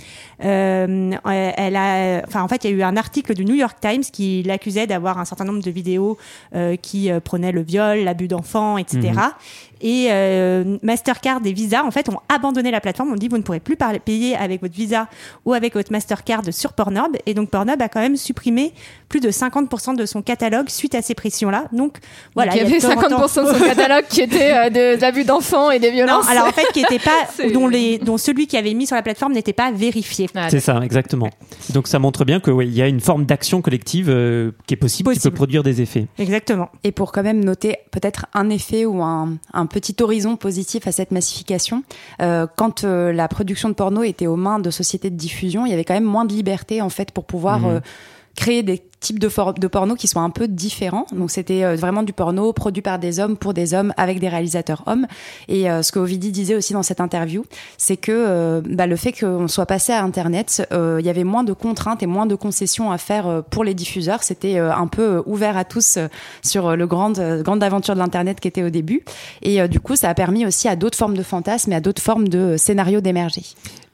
Euh, 0.45 1.13
elle 1.25 1.77
a, 1.77 2.23
enfin 2.27 2.43
en 2.43 2.49
fait 2.49 2.65
il 2.65 2.71
y 2.71 2.73
a 2.75 2.77
eu 2.77 2.83
un 2.83 2.97
article 2.97 3.35
du 3.35 3.45
New 3.45 3.55
York 3.55 3.79
Times 3.81 4.03
qui 4.03 4.43
l'accusait 4.43 4.87
d'avoir 4.87 5.19
un 5.19 5.25
certain 5.25 5.45
nombre 5.45 5.63
de 5.63 5.71
vidéos 5.71 6.17
euh, 6.55 6.77
qui 6.77 7.11
prenaient 7.25 7.53
le 7.53 7.63
viol, 7.63 7.99
l'abus 8.01 8.29
d'enfants, 8.29 8.79
etc. 8.79 9.13
Et 9.83 10.09
euh, 10.11 10.77
Mastercard 10.83 11.41
et 11.45 11.53
Visa, 11.53 11.85
en 11.85 11.91
fait, 11.91 12.09
ont 12.11 12.19
abandonné 12.29 12.71
la 12.71 12.81
plateforme. 12.83 13.13
On 13.13 13.17
dit 13.17 13.29
vous 13.29 13.39
ne 13.39 13.43
pourrez 13.43 13.61
plus 13.61 13.79
payer 14.05 14.37
avec 14.37 14.61
votre 14.61 14.75
Visa 14.75 15.09
ou 15.47 15.55
avec 15.55 15.75
votre 15.75 15.91
Mastercard 15.91 16.43
sur 16.53 16.75
Pornhub. 16.85 17.17
Et 17.27 17.35
donc 17.35 17.51
Pornhub 17.51 17.81
a 17.83 17.89
quand 17.89 18.01
même 18.01 18.17
supprimé 18.17 18.73
plus 19.11 19.21
de 19.21 19.31
50% 19.31 19.97
de 19.97 20.07
son 20.07 20.23
catalogue 20.23 20.69
suite 20.69 20.95
à 20.95 21.03
ces 21.03 21.15
pressions-là. 21.15 21.65
Donc 21.73 21.99
voilà, 22.35 22.53
Donc, 22.53 22.61
il 22.61 22.65
y 22.65 22.67
avait 22.71 22.79
de 22.79 22.83
temps 22.83 23.17
en 23.17 23.27
temps- 23.27 23.27
50% 23.27 23.53
de 23.53 23.59
son 23.59 23.65
catalogue 23.65 24.05
qui 24.09 24.21
était 24.23 24.53
euh, 24.55 24.71
de, 24.71 24.97
de 24.97 25.01
l'abus 25.01 25.25
d'enfants 25.25 25.71
et 25.71 25.79
des 25.79 25.89
Non, 25.91 25.95
violences. 25.97 26.29
alors 26.31 26.47
en 26.47 26.53
fait, 26.53 26.67
qui 26.73 26.81
était 26.81 26.99
pas 27.01 27.27
dont 27.53 27.67
les 27.69 27.99
dont 27.99 28.17
celui 28.19 28.47
qui 28.47 28.57
avait 28.57 28.73
mis 28.73 28.87
sur 28.87 28.97
la 28.97 29.03
plateforme 29.03 29.33
n'était 29.33 29.53
pas 29.53 29.71
vérifié. 29.73 30.29
Ah, 30.35 30.49
C'est 30.49 30.61
ça, 30.61 30.81
exactement. 30.83 31.29
Donc 31.75 31.89
ça 31.89 31.99
montre 31.99 32.25
bien 32.25 32.41
que 32.41 32.51
ouais, 32.51 32.67
il 32.67 32.73
y 32.75 32.81
a 32.83 32.87
une 32.87 33.01
forme 33.01 33.25
d'action 33.27 33.61
collective 33.63 34.09
euh, 34.09 34.53
qui 34.67 34.75
est 34.75 34.77
possible, 34.77 35.11
qui 35.11 35.17
Possible. 35.17 35.33
peut 35.33 35.37
produire 35.37 35.63
des 35.63 35.83
effets. 35.83 36.07
Exactement. 36.19 36.69
Et 36.85 36.93
pour 36.93 37.11
quand 37.13 37.23
même 37.25 37.45
noter 37.45 37.77
peut-être 37.91 38.27
un 38.33 38.49
effet 38.49 38.85
ou 38.87 39.03
un, 39.03 39.35
un 39.53 39.67
petit 39.67 39.97
horizon 40.01 40.37
positif 40.37 40.87
à 40.87 40.93
cette 40.93 41.11
massification, 41.11 41.83
euh, 42.23 42.47
quand 42.57 42.85
euh, 42.85 43.13
la 43.13 43.27
production 43.27 43.69
de 43.69 43.75
porno 43.75 44.03
était 44.05 44.29
aux 44.29 44.37
mains 44.37 44.61
de 44.61 44.71
sociétés 44.71 45.11
de 45.11 45.17
diffusion, 45.17 45.67
il 45.67 45.71
y 45.71 45.73
avait 45.73 45.85
quand 45.85 45.95
même 45.95 46.05
moins 46.05 46.25
de 46.25 46.33
liberté 46.33 46.70
en 46.81 46.91
fait 46.91 47.11
pour 47.13 47.25
pouvoir 47.25 47.61
Mhm. 47.61 47.67
euh, 47.77 47.81
créer 48.37 48.63
des 48.63 48.83
types 49.01 49.19
de, 49.19 49.67
porno 49.67 49.95
qui 49.95 50.07
sont 50.07 50.21
un 50.21 50.31
peu 50.31 50.47
différents. 50.47 51.07
Donc 51.13 51.31
c'était 51.31 51.65
euh, 51.65 51.75
vraiment 51.75 52.03
du 52.03 52.13
porno 52.13 52.53
produit 52.53 52.83
par 52.83 52.99
des 52.99 53.19
hommes 53.19 53.37
pour 53.37 53.55
des 53.55 53.75
hommes 53.75 53.93
avec 53.97 54.21
des 54.21 54.29
réalisateurs 54.29 54.83
hommes. 54.87 55.07
Et 55.49 55.71
euh, 55.71 55.83
ce 55.83 55.91
que 55.91 55.99
Ovidie 55.99 56.31
disait 56.31 56.55
aussi 56.55 56.75
dans 56.75 56.83
cette 56.83 57.01
interview, 57.01 57.45
c'est 57.79 57.97
que 57.97 58.13
euh, 58.13 58.61
bah, 58.65 58.87
le 58.87 58.97
fait 58.97 59.13
qu'on 59.13 59.49
soit 59.49 59.67
passé 59.67 59.93
à 59.93 60.03
Internet, 60.03 60.67
il 60.71 61.05
y 61.05 61.09
avait 61.09 61.25
moins 61.25 61.45
de 61.45 61.53
contraintes 61.53 62.03
et 62.03 62.07
moins 62.07 62.27
de 62.27 62.35
concessions 62.35 62.93
à 62.93 62.99
faire 62.99 63.43
pour 63.51 63.65
les 63.65 63.75
diffuseurs. 63.75 64.23
C'était 64.23 64.59
un 64.59 64.87
peu 64.87 65.23
ouvert 65.27 65.57
à 65.57 65.65
tous 65.65 65.99
sur 66.43 66.77
le 66.77 66.87
grande 66.87 67.21
grande 67.43 67.63
aventure 67.63 67.95
de 67.95 67.99
l'internet 67.99 68.41
qui 68.41 68.49
était 68.49 68.63
au 68.63 68.71
début. 68.71 69.03
Et 69.43 69.67
du 69.69 69.81
coup, 69.81 69.97
ça 69.97 70.11
a 70.11 70.15
permis 70.15 70.47
aussi 70.47 70.69
à 70.69 70.77
d'autres 70.77 70.99
formes 70.99 71.17
de 71.17 71.23
fantasmes 71.23 71.73
et 71.73 71.77
à 71.77 71.81
d'autres 71.81 72.03
formes 72.03 72.29
de 72.29 72.57
scénarios 72.57 73.01
d'émerger. 73.01 73.43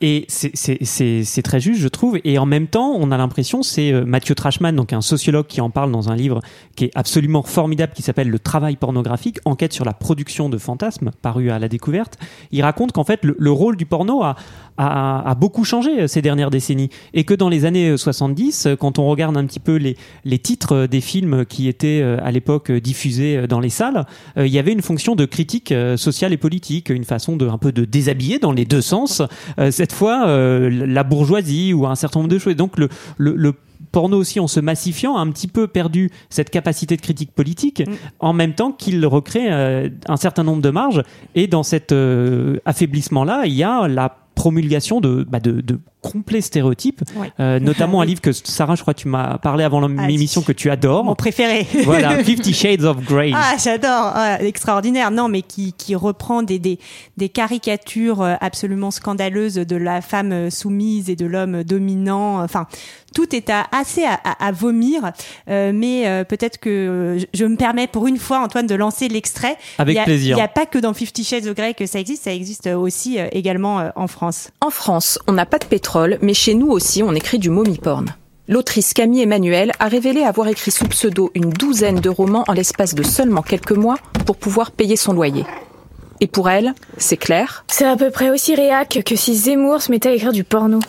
Et 0.00 0.26
c'est- 0.28 1.42
très 1.42 1.60
juste, 1.60 1.80
je 1.80 1.88
trouve. 1.88 2.18
Et 2.25 2.38
en 2.38 2.46
même 2.46 2.66
temps, 2.66 2.92
on 2.96 3.10
a 3.10 3.16
l'impression, 3.16 3.62
c'est 3.62 3.92
Mathieu 4.04 4.34
Trashman, 4.34 4.75
donc 4.75 4.92
un 4.92 4.95
sociologue 5.00 5.46
qui 5.46 5.60
en 5.60 5.70
parle 5.70 5.92
dans 5.92 6.10
un 6.10 6.16
livre 6.16 6.40
qui 6.76 6.86
est 6.86 6.90
absolument 6.94 7.42
formidable, 7.42 7.92
qui 7.94 8.02
s'appelle 8.02 8.28
Le 8.28 8.38
travail 8.38 8.76
pornographique, 8.76 9.38
enquête 9.44 9.72
sur 9.72 9.84
la 9.84 9.92
production 9.92 10.48
de 10.48 10.58
fantasmes, 10.58 11.10
paru 11.22 11.50
à 11.50 11.58
la 11.58 11.68
découverte. 11.68 12.18
Il 12.50 12.62
raconte 12.62 12.92
qu'en 12.92 13.04
fait, 13.04 13.24
le, 13.24 13.36
le 13.38 13.50
rôle 13.50 13.76
du 13.76 13.86
porno 13.86 14.22
a, 14.22 15.34
beaucoup 15.38 15.64
changé 15.64 16.02
euh, 16.02 16.06
ces 16.06 16.22
dernières 16.22 16.50
décennies. 16.50 16.90
Et 17.14 17.24
que 17.24 17.34
dans 17.34 17.48
les 17.48 17.64
années 17.64 17.90
euh, 17.90 17.96
70, 17.96 18.66
euh, 18.66 18.76
quand 18.76 18.98
on 18.98 19.06
regarde 19.06 19.36
un 19.36 19.46
petit 19.46 19.60
peu 19.60 19.76
les, 19.76 20.38
titres 20.38 20.74
euh, 20.74 20.86
des 20.86 21.00
films 21.00 21.44
qui 21.44 21.68
étaient 21.68 22.00
euh, 22.02 22.18
à 22.22 22.30
l'époque 22.30 22.70
euh, 22.70 22.80
diffusés 22.80 23.36
euh, 23.36 23.46
dans 23.46 23.60
les 23.60 23.70
salles, 23.70 24.06
euh, 24.36 24.46
il 24.46 24.52
y 24.52 24.58
avait 24.58 24.72
une 24.72 24.82
fonction 24.82 25.16
de 25.16 25.24
critique 25.24 25.72
euh, 25.72 25.96
sociale 25.96 26.32
et 26.32 26.36
politique, 26.36 26.90
une 26.90 27.04
façon 27.04 27.36
de 27.36 27.48
un 27.48 27.58
peu 27.58 27.72
de 27.72 27.84
déshabiller 27.84 28.38
dans 28.38 28.52
les 28.52 28.64
deux 28.64 28.80
sens 28.80 29.22
euh, 29.58 29.70
cette 29.70 29.92
fois 29.92 30.26
euh, 30.26 30.68
la 30.70 31.04
bourgeoisie 31.04 31.72
ou 31.72 31.86
un 31.86 31.94
certain 31.94 32.20
nombre 32.20 32.30
de 32.30 32.38
choses. 32.38 32.56
Donc 32.56 32.74
le 32.78 33.52
porno 33.96 34.18
aussi 34.18 34.40
en 34.40 34.46
se 34.46 34.60
massifiant 34.60 35.16
a 35.16 35.20
un 35.20 35.30
petit 35.30 35.48
peu 35.48 35.68
perdu 35.68 36.10
cette 36.28 36.50
capacité 36.50 36.96
de 36.96 37.00
critique 37.00 37.32
politique 37.32 37.82
Mm. 37.86 37.92
en 38.20 38.32
même 38.34 38.54
temps 38.54 38.72
qu'il 38.72 39.06
recrée 39.06 39.50
euh, 39.50 39.88
un 40.06 40.18
certain 40.18 40.44
nombre 40.44 40.60
de 40.60 40.68
marges 40.68 41.02
et 41.34 41.46
dans 41.46 41.62
cet 41.62 41.92
euh, 41.92 42.58
affaiblissement 42.66 43.24
là 43.24 43.44
il 43.46 43.54
y 43.54 43.62
a 43.62 43.88
la 43.88 44.14
promulgation 44.34 45.00
de, 45.00 45.26
bah, 45.26 45.40
de, 45.40 45.62
de 45.62 45.80
complet 46.12 46.40
stéréotype, 46.40 47.02
Ouais. 47.16 47.30
euh, 47.40 47.58
notamment 47.60 48.00
un 48.00 48.04
livre 48.04 48.20
que 48.20 48.32
Sarah, 48.32 48.75
je 48.75 48.82
crois, 48.82 48.94
tu 48.94 49.08
m'as 49.08 49.38
parlé 49.38 49.64
avant 49.64 49.82
Ah, 49.98 50.06
l'émission 50.06 50.42
que 50.42 50.52
tu 50.52 50.70
adores. 50.70 51.04
Mon 51.04 51.14
préféré. 51.14 51.66
Voilà, 51.84 52.18
Fifty 52.25 52.52
Shades 52.52 52.84
of 52.84 52.98
Grey. 53.04 53.32
Ah, 53.34 53.54
j'adore, 53.62 54.12
Ah, 54.14 54.42
extraordinaire. 54.42 55.10
Non, 55.10 55.28
mais 55.28 55.42
qui, 55.42 55.72
qui 55.72 55.94
reprend 55.94 56.42
des, 56.42 56.58
des, 56.58 56.78
des 57.16 57.28
caricatures 57.28 58.22
euh, 58.22 58.34
absolument 58.40 58.90
scandaleuses 58.90 59.54
de 59.54 59.76
la 59.76 60.00
femme 60.00 60.32
euh, 60.32 60.50
soumise 60.50 61.10
et 61.10 61.16
de 61.16 61.26
l'homme 61.26 61.62
dominant. 61.64 62.42
Enfin, 62.42 62.66
tout 63.14 63.34
est 63.34 63.50
à, 63.50 63.66
assez 63.72 64.04
à, 64.04 64.14
à- 64.25 64.46
à 64.46 64.52
vomir. 64.52 65.12
Euh, 65.48 65.72
mais 65.75 66.06
euh, 66.06 66.25
peut-être 66.25 66.58
que 66.58 67.16
je, 67.18 67.26
je 67.38 67.44
me 67.44 67.56
permets 67.56 67.86
pour 67.86 68.06
une 68.06 68.18
fois, 68.18 68.40
Antoine, 68.40 68.66
de 68.66 68.75
lancer 68.75 69.08
l'extrait. 69.08 69.56
Avec 69.78 69.94
Il 69.94 69.98
y 69.98 70.00
a- 70.00 70.04
plaisir. 70.04 70.36
Il 70.36 70.38
n'y 70.38 70.42
a 70.42 70.48
pas 70.48 70.66
que 70.66 70.78
dans 70.78 70.92
Fifty 70.94 71.25
Shades 71.25 71.46
of 71.46 71.54
Grey 71.54 71.75
que 71.75 71.86
ça 71.86 71.98
existe, 71.98 72.25
ça 72.25 72.32
existe 72.34 72.66
aussi 72.66 73.18
euh, 73.18 73.26
également 73.32 73.80
euh, 73.80 73.88
en 73.96 74.06
France. 74.06 74.50
En 74.60 74.70
France, 74.70 75.18
on 75.26 75.32
n'a 75.32 75.46
pas 75.46 75.58
de 75.58 75.64
pétrole, 75.64 75.95
mais 76.20 76.34
chez 76.34 76.54
nous 76.54 76.68
aussi, 76.68 77.02
on 77.02 77.14
écrit 77.14 77.38
du 77.38 77.50
mommy 77.50 77.78
porn. 77.78 78.06
L'autrice 78.48 78.92
Camille 78.92 79.22
Emmanuel 79.22 79.72
a 79.80 79.88
révélé 79.88 80.22
avoir 80.22 80.48
écrit 80.48 80.70
sous 80.70 80.86
pseudo 80.86 81.30
une 81.34 81.50
douzaine 81.50 82.00
de 82.00 82.10
romans 82.10 82.44
en 82.48 82.52
l'espace 82.52 82.94
de 82.94 83.02
seulement 83.02 83.42
quelques 83.42 83.72
mois 83.72 83.96
pour 84.24 84.36
pouvoir 84.36 84.70
payer 84.70 84.96
son 84.96 85.12
loyer. 85.12 85.44
Et 86.20 86.26
pour 86.26 86.48
elle, 86.48 86.74
c'est 86.96 87.16
clair, 87.16 87.64
C'est 87.68 87.86
à 87.86 87.96
peu 87.96 88.10
près 88.10 88.30
aussi 88.30 88.54
réac 88.54 89.02
que 89.04 89.16
si 89.16 89.34
Zemmour 89.34 89.82
se 89.82 89.90
mettait 89.90 90.10
à 90.10 90.12
écrire 90.12 90.32
du 90.32 90.44
porno. 90.44 90.80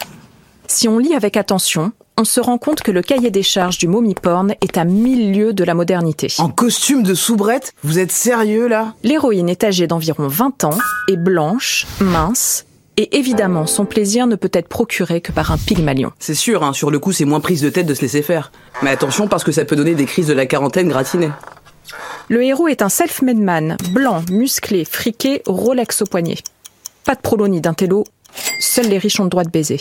si 0.68 0.88
on 0.88 1.00
lit 1.00 1.16
avec 1.16 1.36
attention, 1.36 1.92
on 2.18 2.24
se 2.24 2.40
rend 2.40 2.58
compte 2.58 2.82
que 2.82 2.92
le 2.92 3.02
cahier 3.02 3.32
des 3.32 3.44
charges 3.44 3.78
du 3.78 3.88
mommy 3.88 4.14
porn 4.14 4.54
est 4.62 4.78
à 4.78 4.86
mille 4.86 5.34
lieues 5.34 5.54
de 5.54 5.64
la 5.64 5.74
modernité. 5.74 6.28
En 6.38 6.50
costume 6.50 7.04
de 7.04 7.14
soubrette 7.14 7.74
Vous 7.84 8.00
êtes 8.00 8.12
sérieux 8.12 8.68
là? 8.68 8.94
L'héroïne 9.04 9.50
est 9.50 9.64
âgée 9.64 9.88
d'environ 9.88 10.28
20 10.28 10.64
ans, 10.64 10.78
est 11.10 11.18
blanche, 11.18 11.86
mince, 12.00 12.67
et 12.98 13.18
évidemment, 13.18 13.68
son 13.68 13.86
plaisir 13.86 14.26
ne 14.26 14.36
peut 14.36 14.50
être 14.54 14.68
procuré 14.68 15.22
que 15.22 15.32
par 15.32 15.52
un 15.52 15.58
pygmalion. 15.58 16.12
C'est 16.18 16.34
sûr, 16.34 16.64
hein, 16.64 16.74
sur 16.74 16.90
le 16.90 16.98
coup 16.98 17.12
c'est 17.12 17.26
moins 17.26 17.40
prise 17.40 17.62
de 17.62 17.70
tête 17.70 17.86
de 17.86 17.94
se 17.94 18.02
laisser 18.02 18.24
faire. 18.24 18.52
Mais 18.82 18.90
attention 18.90 19.28
parce 19.28 19.44
que 19.44 19.52
ça 19.52 19.66
peut 19.66 19.76
donner 19.76 19.94
des 19.94 20.06
crises 20.06 20.28
de 20.28 20.34
la 20.34 20.48
quarantaine 20.48 20.90
gratinées. 20.90 21.32
Le 22.28 22.44
héros 22.44 22.68
est 22.68 22.82
un 22.82 22.90
self-made 22.90 23.38
man, 23.38 23.78
blanc, 23.92 24.24
musclé, 24.32 24.84
friqué, 24.84 25.44
Rolex 25.46 26.02
au 26.02 26.06
poignet. 26.06 26.38
Pas 27.06 27.16
de 27.16 27.22
prolo 27.22 27.48
ni 27.48 27.62
d'intello, 27.62 28.04
seuls 28.60 28.88
les 28.88 28.98
riches 28.98 29.20
ont 29.20 29.24
le 29.24 29.30
droit 29.30 29.44
de 29.44 29.50
baiser. 29.50 29.80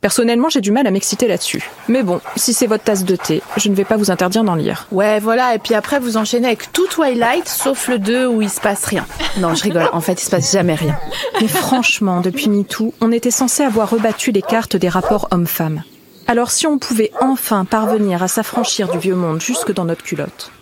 Personnellement, 0.00 0.48
j'ai 0.48 0.60
du 0.60 0.70
mal 0.70 0.86
à 0.86 0.92
m'exciter 0.92 1.26
là-dessus. 1.26 1.68
Mais 1.88 2.04
bon, 2.04 2.20
si 2.36 2.54
c'est 2.54 2.68
votre 2.68 2.84
tasse 2.84 3.04
de 3.04 3.16
thé, 3.16 3.42
je 3.56 3.68
ne 3.68 3.74
vais 3.74 3.84
pas 3.84 3.96
vous 3.96 4.12
interdire 4.12 4.44
d'en 4.44 4.54
lire. 4.54 4.86
Ouais, 4.92 5.18
voilà, 5.18 5.56
et 5.56 5.58
puis 5.58 5.74
après 5.74 5.98
vous 5.98 6.16
enchaînez 6.16 6.46
avec 6.46 6.72
tout 6.72 6.86
Twilight, 6.86 7.48
sauf 7.48 7.88
le 7.88 7.98
2 7.98 8.28
où 8.28 8.40
il 8.40 8.48
se 8.48 8.60
passe 8.60 8.84
rien. 8.84 9.04
Non, 9.38 9.56
je 9.56 9.64
rigole, 9.64 9.88
en 9.92 10.00
fait 10.00 10.22
il 10.22 10.24
se 10.24 10.30
passe 10.30 10.52
jamais 10.52 10.76
rien. 10.76 10.96
Mais 11.40 11.48
franchement, 11.48 12.20
depuis 12.20 12.48
MeToo, 12.48 12.94
on 13.00 13.10
était 13.10 13.32
censé 13.32 13.64
avoir 13.64 13.90
rebattu 13.90 14.30
les 14.30 14.42
cartes 14.42 14.76
des 14.76 14.88
rapports 14.88 15.26
hommes-femmes. 15.32 15.82
Alors 16.28 16.52
si 16.52 16.68
on 16.68 16.78
pouvait 16.78 17.10
enfin 17.20 17.64
parvenir 17.64 18.22
à 18.22 18.28
s'affranchir 18.28 18.88
du 18.88 18.98
vieux 18.98 19.16
monde 19.16 19.40
jusque 19.40 19.72
dans 19.72 19.84
notre 19.84 20.04
culotte, 20.04 20.52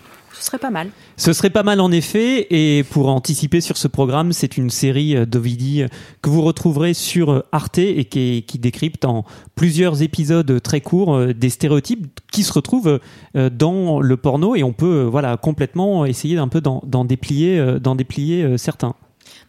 serait 0.46 0.58
pas 0.58 0.70
mal. 0.70 0.90
Ce 1.16 1.32
serait 1.32 1.50
pas 1.50 1.62
mal 1.62 1.80
en 1.80 1.90
effet, 1.90 2.46
et 2.50 2.84
pour 2.84 3.08
anticiper 3.08 3.60
sur 3.60 3.76
ce 3.76 3.88
programme, 3.88 4.32
c'est 4.32 4.56
une 4.56 4.70
série 4.70 5.16
euh, 5.16 5.26
d'Ovidi 5.26 5.82
euh, 5.82 5.88
que 6.22 6.30
vous 6.30 6.42
retrouverez 6.42 6.94
sur 6.94 7.30
euh, 7.30 7.42
Arte 7.52 7.78
et 7.78 8.04
qui, 8.04 8.44
qui 8.46 8.58
décrypte 8.58 9.04
en 9.04 9.24
plusieurs 9.54 10.02
épisodes 10.02 10.60
très 10.62 10.80
courts 10.80 11.34
des 11.34 11.50
stéréotypes 11.50 12.20
qui 12.30 12.42
se 12.42 12.52
retrouvent 12.52 13.00
dans 13.34 14.00
le 14.00 14.16
porno 14.16 14.54
et 14.54 14.62
on 14.62 14.72
peut 14.72 15.02
voilà 15.02 15.36
complètement 15.36 16.04
essayer 16.04 16.36
d'un 16.36 16.48
peu 16.48 16.60
d'en 16.60 17.04
déplier, 17.04 17.78
d'en 17.80 17.94
déplier 17.94 18.58
certains. 18.58 18.94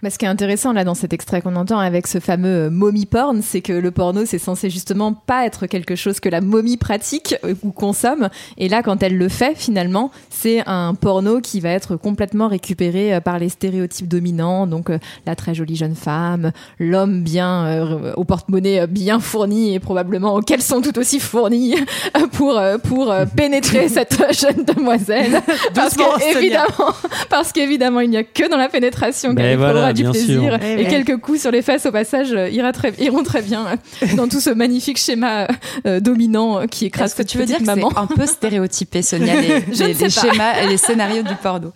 Mais 0.02 0.10
ce 0.10 0.18
qui 0.18 0.26
est 0.26 0.30
intéressant 0.30 0.74
là 0.74 0.84
dans 0.84 0.96
cet 0.96 1.14
extrait 1.14 1.42
qu'on 1.42 1.56
entend 1.56 1.80
avec 1.80 2.08
ce 2.08 2.20
fameux 2.20 2.66
euh, 2.66 2.70
mommy 2.70 3.06
porn, 3.06 3.42
c'est 3.42 3.62
que 3.62 3.74
le 3.74 3.92
porno 3.92 4.26
c'est 4.26 4.38
censé 4.40 4.70
justement 4.70 5.14
pas 5.14 5.46
être 5.46 5.68
quelque 5.68 5.96
chose 5.96 6.20
que 6.20 6.30
la 6.30 6.42
momie 6.42 6.78
pratique 6.78 7.36
euh, 7.44 7.54
ou 7.64 7.72
consomme. 7.72 8.30
Et 8.58 8.70
là, 8.70 8.84
quand 8.84 9.04
elle 9.04 9.18
le 9.18 9.30
fait, 9.30 9.56
finalement, 9.56 10.12
c'est 10.30 10.64
un 10.68 10.94
porno 10.96 11.42
qui 11.42 11.60
va 11.60 11.70
être 11.70 11.96
complètement 11.96 12.48
récupéré 12.48 13.14
euh, 13.14 13.22
par 13.22 13.40
les 13.40 13.50
stéréotypes 13.50 14.08
dominants. 14.08 14.68
Donc 14.68 14.90
la 15.26 15.36
très 15.36 15.54
jolie 15.54 15.76
jeune 15.76 15.96
femme, 15.96 16.52
l'homme 16.80 17.22
bien 17.22 17.66
euh, 17.66 18.14
au 18.16 18.24
porte-monnaie 18.24 18.88
bien 18.88 19.20
fourni 19.20 19.74
et 19.74 19.80
probablement 19.80 20.36
au 20.36 20.42
caleçon 20.42 20.82
tout 20.82 20.98
aussi 21.00 21.20
fourni 21.20 21.76
pour 22.34 22.60
pour 22.84 23.14
pénétrer 23.36 23.90
cette 23.90 24.18
jeune 24.34 24.64
demoiselle. 24.64 25.42
parce 25.74 25.96
Doucement, 25.96 26.14
que 26.16 26.22
Sonia. 26.22 26.40
évidemment, 26.40 26.94
parce 27.30 27.52
qu'évidemment, 27.52 28.00
il 28.02 28.10
n'y 28.10 28.18
a 28.18 28.24
que 28.24 28.50
dans 28.50 28.58
la 28.58 28.70
pénétration 28.70 29.34
Ben 29.34 29.44
qu'elle 29.44 29.58
voilà, 29.58 29.87
du 29.94 30.04
plaisir 30.04 30.42
sûr. 30.42 30.60
Eh 30.62 30.74
et 30.74 30.76
ouais. 30.78 30.88
quelques 30.88 31.18
coups 31.18 31.42
sur 31.42 31.52
les 31.52 31.62
fesses 31.62 31.86
au 31.86 31.92
passage 31.92 32.32
euh, 32.34 32.50
ira 32.50 32.72
très, 32.72 32.94
iront 33.00 33.24
très 33.24 33.42
bien 33.42 33.68
euh, 33.68 34.16
dans 34.16 34.28
tout 34.28 34.40
ce 34.40 34.50
magnifique 34.50 34.98
schéma 34.98 35.48
euh, 35.86 36.00
dominant 36.00 36.68
qui 36.68 36.86
écrase 36.86 37.12
Est-ce 37.12 37.16
que 37.16 37.24
cette 37.24 37.32
tu 37.32 37.38
veux 37.38 37.46
dire 37.46 37.60
que 37.60 37.64
maman 37.64 37.90
c'est 37.92 38.00
un 38.00 38.08
peu 38.08 38.26
stéréotypé, 38.26 39.02
Sonia, 39.02 39.42
les, 39.42 39.62
schémas 40.10 40.62
et 40.62 40.68
les 40.68 40.78
scénarios 40.78 41.24
du 41.24 41.36
porno? 41.36 41.72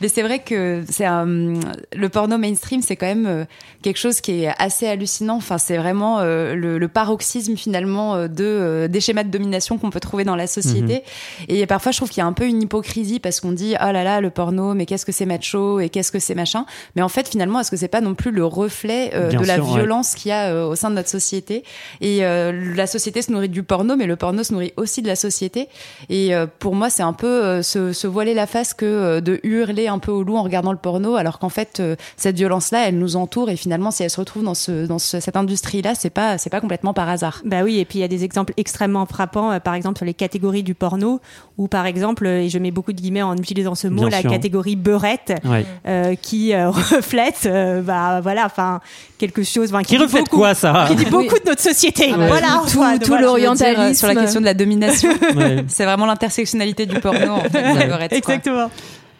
Mais 0.00 0.08
c'est 0.08 0.22
vrai 0.22 0.40
que 0.40 0.82
c'est 0.88 1.04
un, 1.04 1.26
le 1.26 2.08
porno 2.08 2.38
mainstream, 2.38 2.82
c'est 2.82 2.96
quand 2.96 3.06
même 3.06 3.46
quelque 3.84 3.98
chose 3.98 4.20
qui 4.20 4.44
est 4.44 4.52
assez 4.58 4.86
hallucinant. 4.86 5.36
Enfin, 5.36 5.58
c'est 5.58 5.76
vraiment 5.76 6.20
euh, 6.20 6.54
le, 6.54 6.78
le 6.78 6.88
paroxysme 6.88 7.56
finalement 7.56 8.26
de 8.28 8.44
euh, 8.44 8.88
des 8.88 9.00
schémas 9.00 9.24
de 9.24 9.30
domination 9.30 9.78
qu'on 9.78 9.90
peut 9.90 10.00
trouver 10.00 10.24
dans 10.24 10.36
la 10.36 10.46
société. 10.46 11.02
Et 11.48 11.66
parfois, 11.66 11.92
je 11.92 11.98
trouve 11.98 12.08
qu'il 12.08 12.18
y 12.18 12.22
a 12.22 12.26
un 12.26 12.32
peu 12.32 12.46
une 12.46 12.62
hypocrisie 12.62 13.20
parce 13.20 13.40
qu'on 13.40 13.52
dit 13.52 13.74
oh 13.80 13.92
là 13.92 14.02
là 14.02 14.20
le 14.20 14.30
porno, 14.30 14.74
mais 14.74 14.86
qu'est-ce 14.86 15.04
que 15.04 15.12
c'est 15.12 15.26
macho 15.26 15.80
et 15.80 15.90
qu'est-ce 15.90 16.10
que 16.10 16.18
c'est 16.18 16.34
machin? 16.34 16.64
Mais 16.96 17.02
en 17.02 17.08
fait, 17.08 17.28
finalement, 17.28 17.53
est-ce 17.60 17.70
que 17.70 17.76
c'est 17.76 17.88
pas 17.88 18.00
non 18.00 18.14
plus 18.14 18.30
le 18.30 18.44
reflet 18.44 19.10
euh, 19.14 19.30
de 19.30 19.44
la 19.44 19.58
ouais. 19.58 19.74
violence 19.74 20.14
qu'il 20.14 20.30
y 20.30 20.32
a 20.32 20.52
euh, 20.52 20.66
au 20.66 20.74
sein 20.74 20.90
de 20.90 20.94
notre 20.96 21.08
société 21.08 21.64
Et 22.00 22.24
euh, 22.24 22.74
la 22.76 22.86
société 22.86 23.22
se 23.22 23.32
nourrit 23.32 23.48
du 23.48 23.62
porno, 23.62 23.96
mais 23.96 24.06
le 24.06 24.16
porno 24.16 24.42
se 24.42 24.52
nourrit 24.52 24.72
aussi 24.76 25.02
de 25.02 25.08
la 25.08 25.16
société. 25.16 25.68
Et 26.08 26.34
euh, 26.34 26.46
pour 26.58 26.74
moi, 26.74 26.90
c'est 26.90 27.02
un 27.02 27.12
peu 27.12 27.26
euh, 27.44 27.62
se, 27.62 27.92
se 27.92 28.06
voiler 28.06 28.34
la 28.34 28.46
face 28.46 28.74
que 28.74 28.84
euh, 28.84 29.20
de 29.20 29.40
hurler 29.42 29.88
un 29.88 29.98
peu 29.98 30.10
au 30.12 30.22
loup 30.22 30.36
en 30.36 30.42
regardant 30.42 30.72
le 30.72 30.78
porno, 30.78 31.16
alors 31.16 31.38
qu'en 31.38 31.48
fait, 31.48 31.80
euh, 31.80 31.96
cette 32.16 32.36
violence-là, 32.36 32.88
elle 32.88 32.98
nous 32.98 33.16
entoure. 33.16 33.50
Et 33.50 33.56
finalement, 33.56 33.90
si 33.90 34.02
elle 34.02 34.10
se 34.10 34.20
retrouve 34.20 34.44
dans, 34.44 34.54
ce, 34.54 34.86
dans 34.86 34.98
ce- 34.98 35.20
cette 35.20 35.36
industrie-là, 35.36 35.94
c'est 35.94 36.10
pas, 36.10 36.38
c'est 36.38 36.50
pas 36.50 36.60
complètement 36.60 36.94
par 36.94 37.08
hasard. 37.08 37.40
Bah 37.44 37.62
oui, 37.64 37.78
et 37.78 37.84
puis 37.84 37.98
il 37.98 38.02
y 38.02 38.04
a 38.04 38.08
des 38.08 38.24
exemples 38.24 38.52
extrêmement 38.56 39.06
frappants, 39.06 39.50
euh, 39.52 39.58
par 39.60 39.74
exemple 39.74 39.98
sur 39.98 40.06
les 40.06 40.14
catégories 40.14 40.62
du 40.62 40.74
porno, 40.74 41.20
où 41.58 41.68
par 41.68 41.86
exemple, 41.86 42.26
et 42.26 42.48
je 42.48 42.58
mets 42.58 42.70
beaucoup 42.70 42.92
de 42.92 43.00
guillemets 43.00 43.22
en 43.22 43.36
utilisant 43.36 43.74
ce 43.74 43.88
mot, 43.88 44.02
Bien 44.02 44.10
la 44.10 44.20
sûr. 44.20 44.30
catégorie 44.30 44.76
beurette, 44.76 45.32
Ouais. 45.44 45.64
euh, 45.86 46.14
qui 46.14 46.52
euh, 46.54 46.70
reflète, 46.70 47.43
euh, 47.46 47.80
bah 47.82 48.20
voilà, 48.22 48.46
enfin 48.46 48.80
quelque 49.18 49.42
chose, 49.42 49.72
enfin, 49.72 49.82
Qui 49.82 49.96
dit 49.96 50.02
reflète 50.02 50.24
beaucoup- 50.24 50.36
quoi 50.38 50.54
ça 50.54 50.84
Qui 50.88 50.96
dit 50.96 51.04
beaucoup 51.06 51.38
de 51.38 51.48
notre 51.48 51.62
société. 51.62 52.10
Ah 52.12 52.16
voilà, 52.26 52.46
tout- 52.48 52.78
Antoine, 52.78 52.98
tout 52.98 53.06
voilà. 53.08 53.22
l'Orient- 53.26 53.54
Je 53.54 53.64
veux 53.64 53.70
dire, 53.70 53.80
euh, 53.80 53.94
sur 53.94 54.08
la 54.08 54.14
question 54.16 54.40
de 54.40 54.44
la 54.46 54.54
domination, 54.54 55.10
Ouais. 55.36 55.64
c'est 55.68 55.84
vraiment 55.84 56.06
l'intersectionnalité 56.06 56.86
du 56.86 56.98
porno. 57.00 57.32
En 57.34 57.40
fait, 57.40 58.20
quoi. 58.20 58.68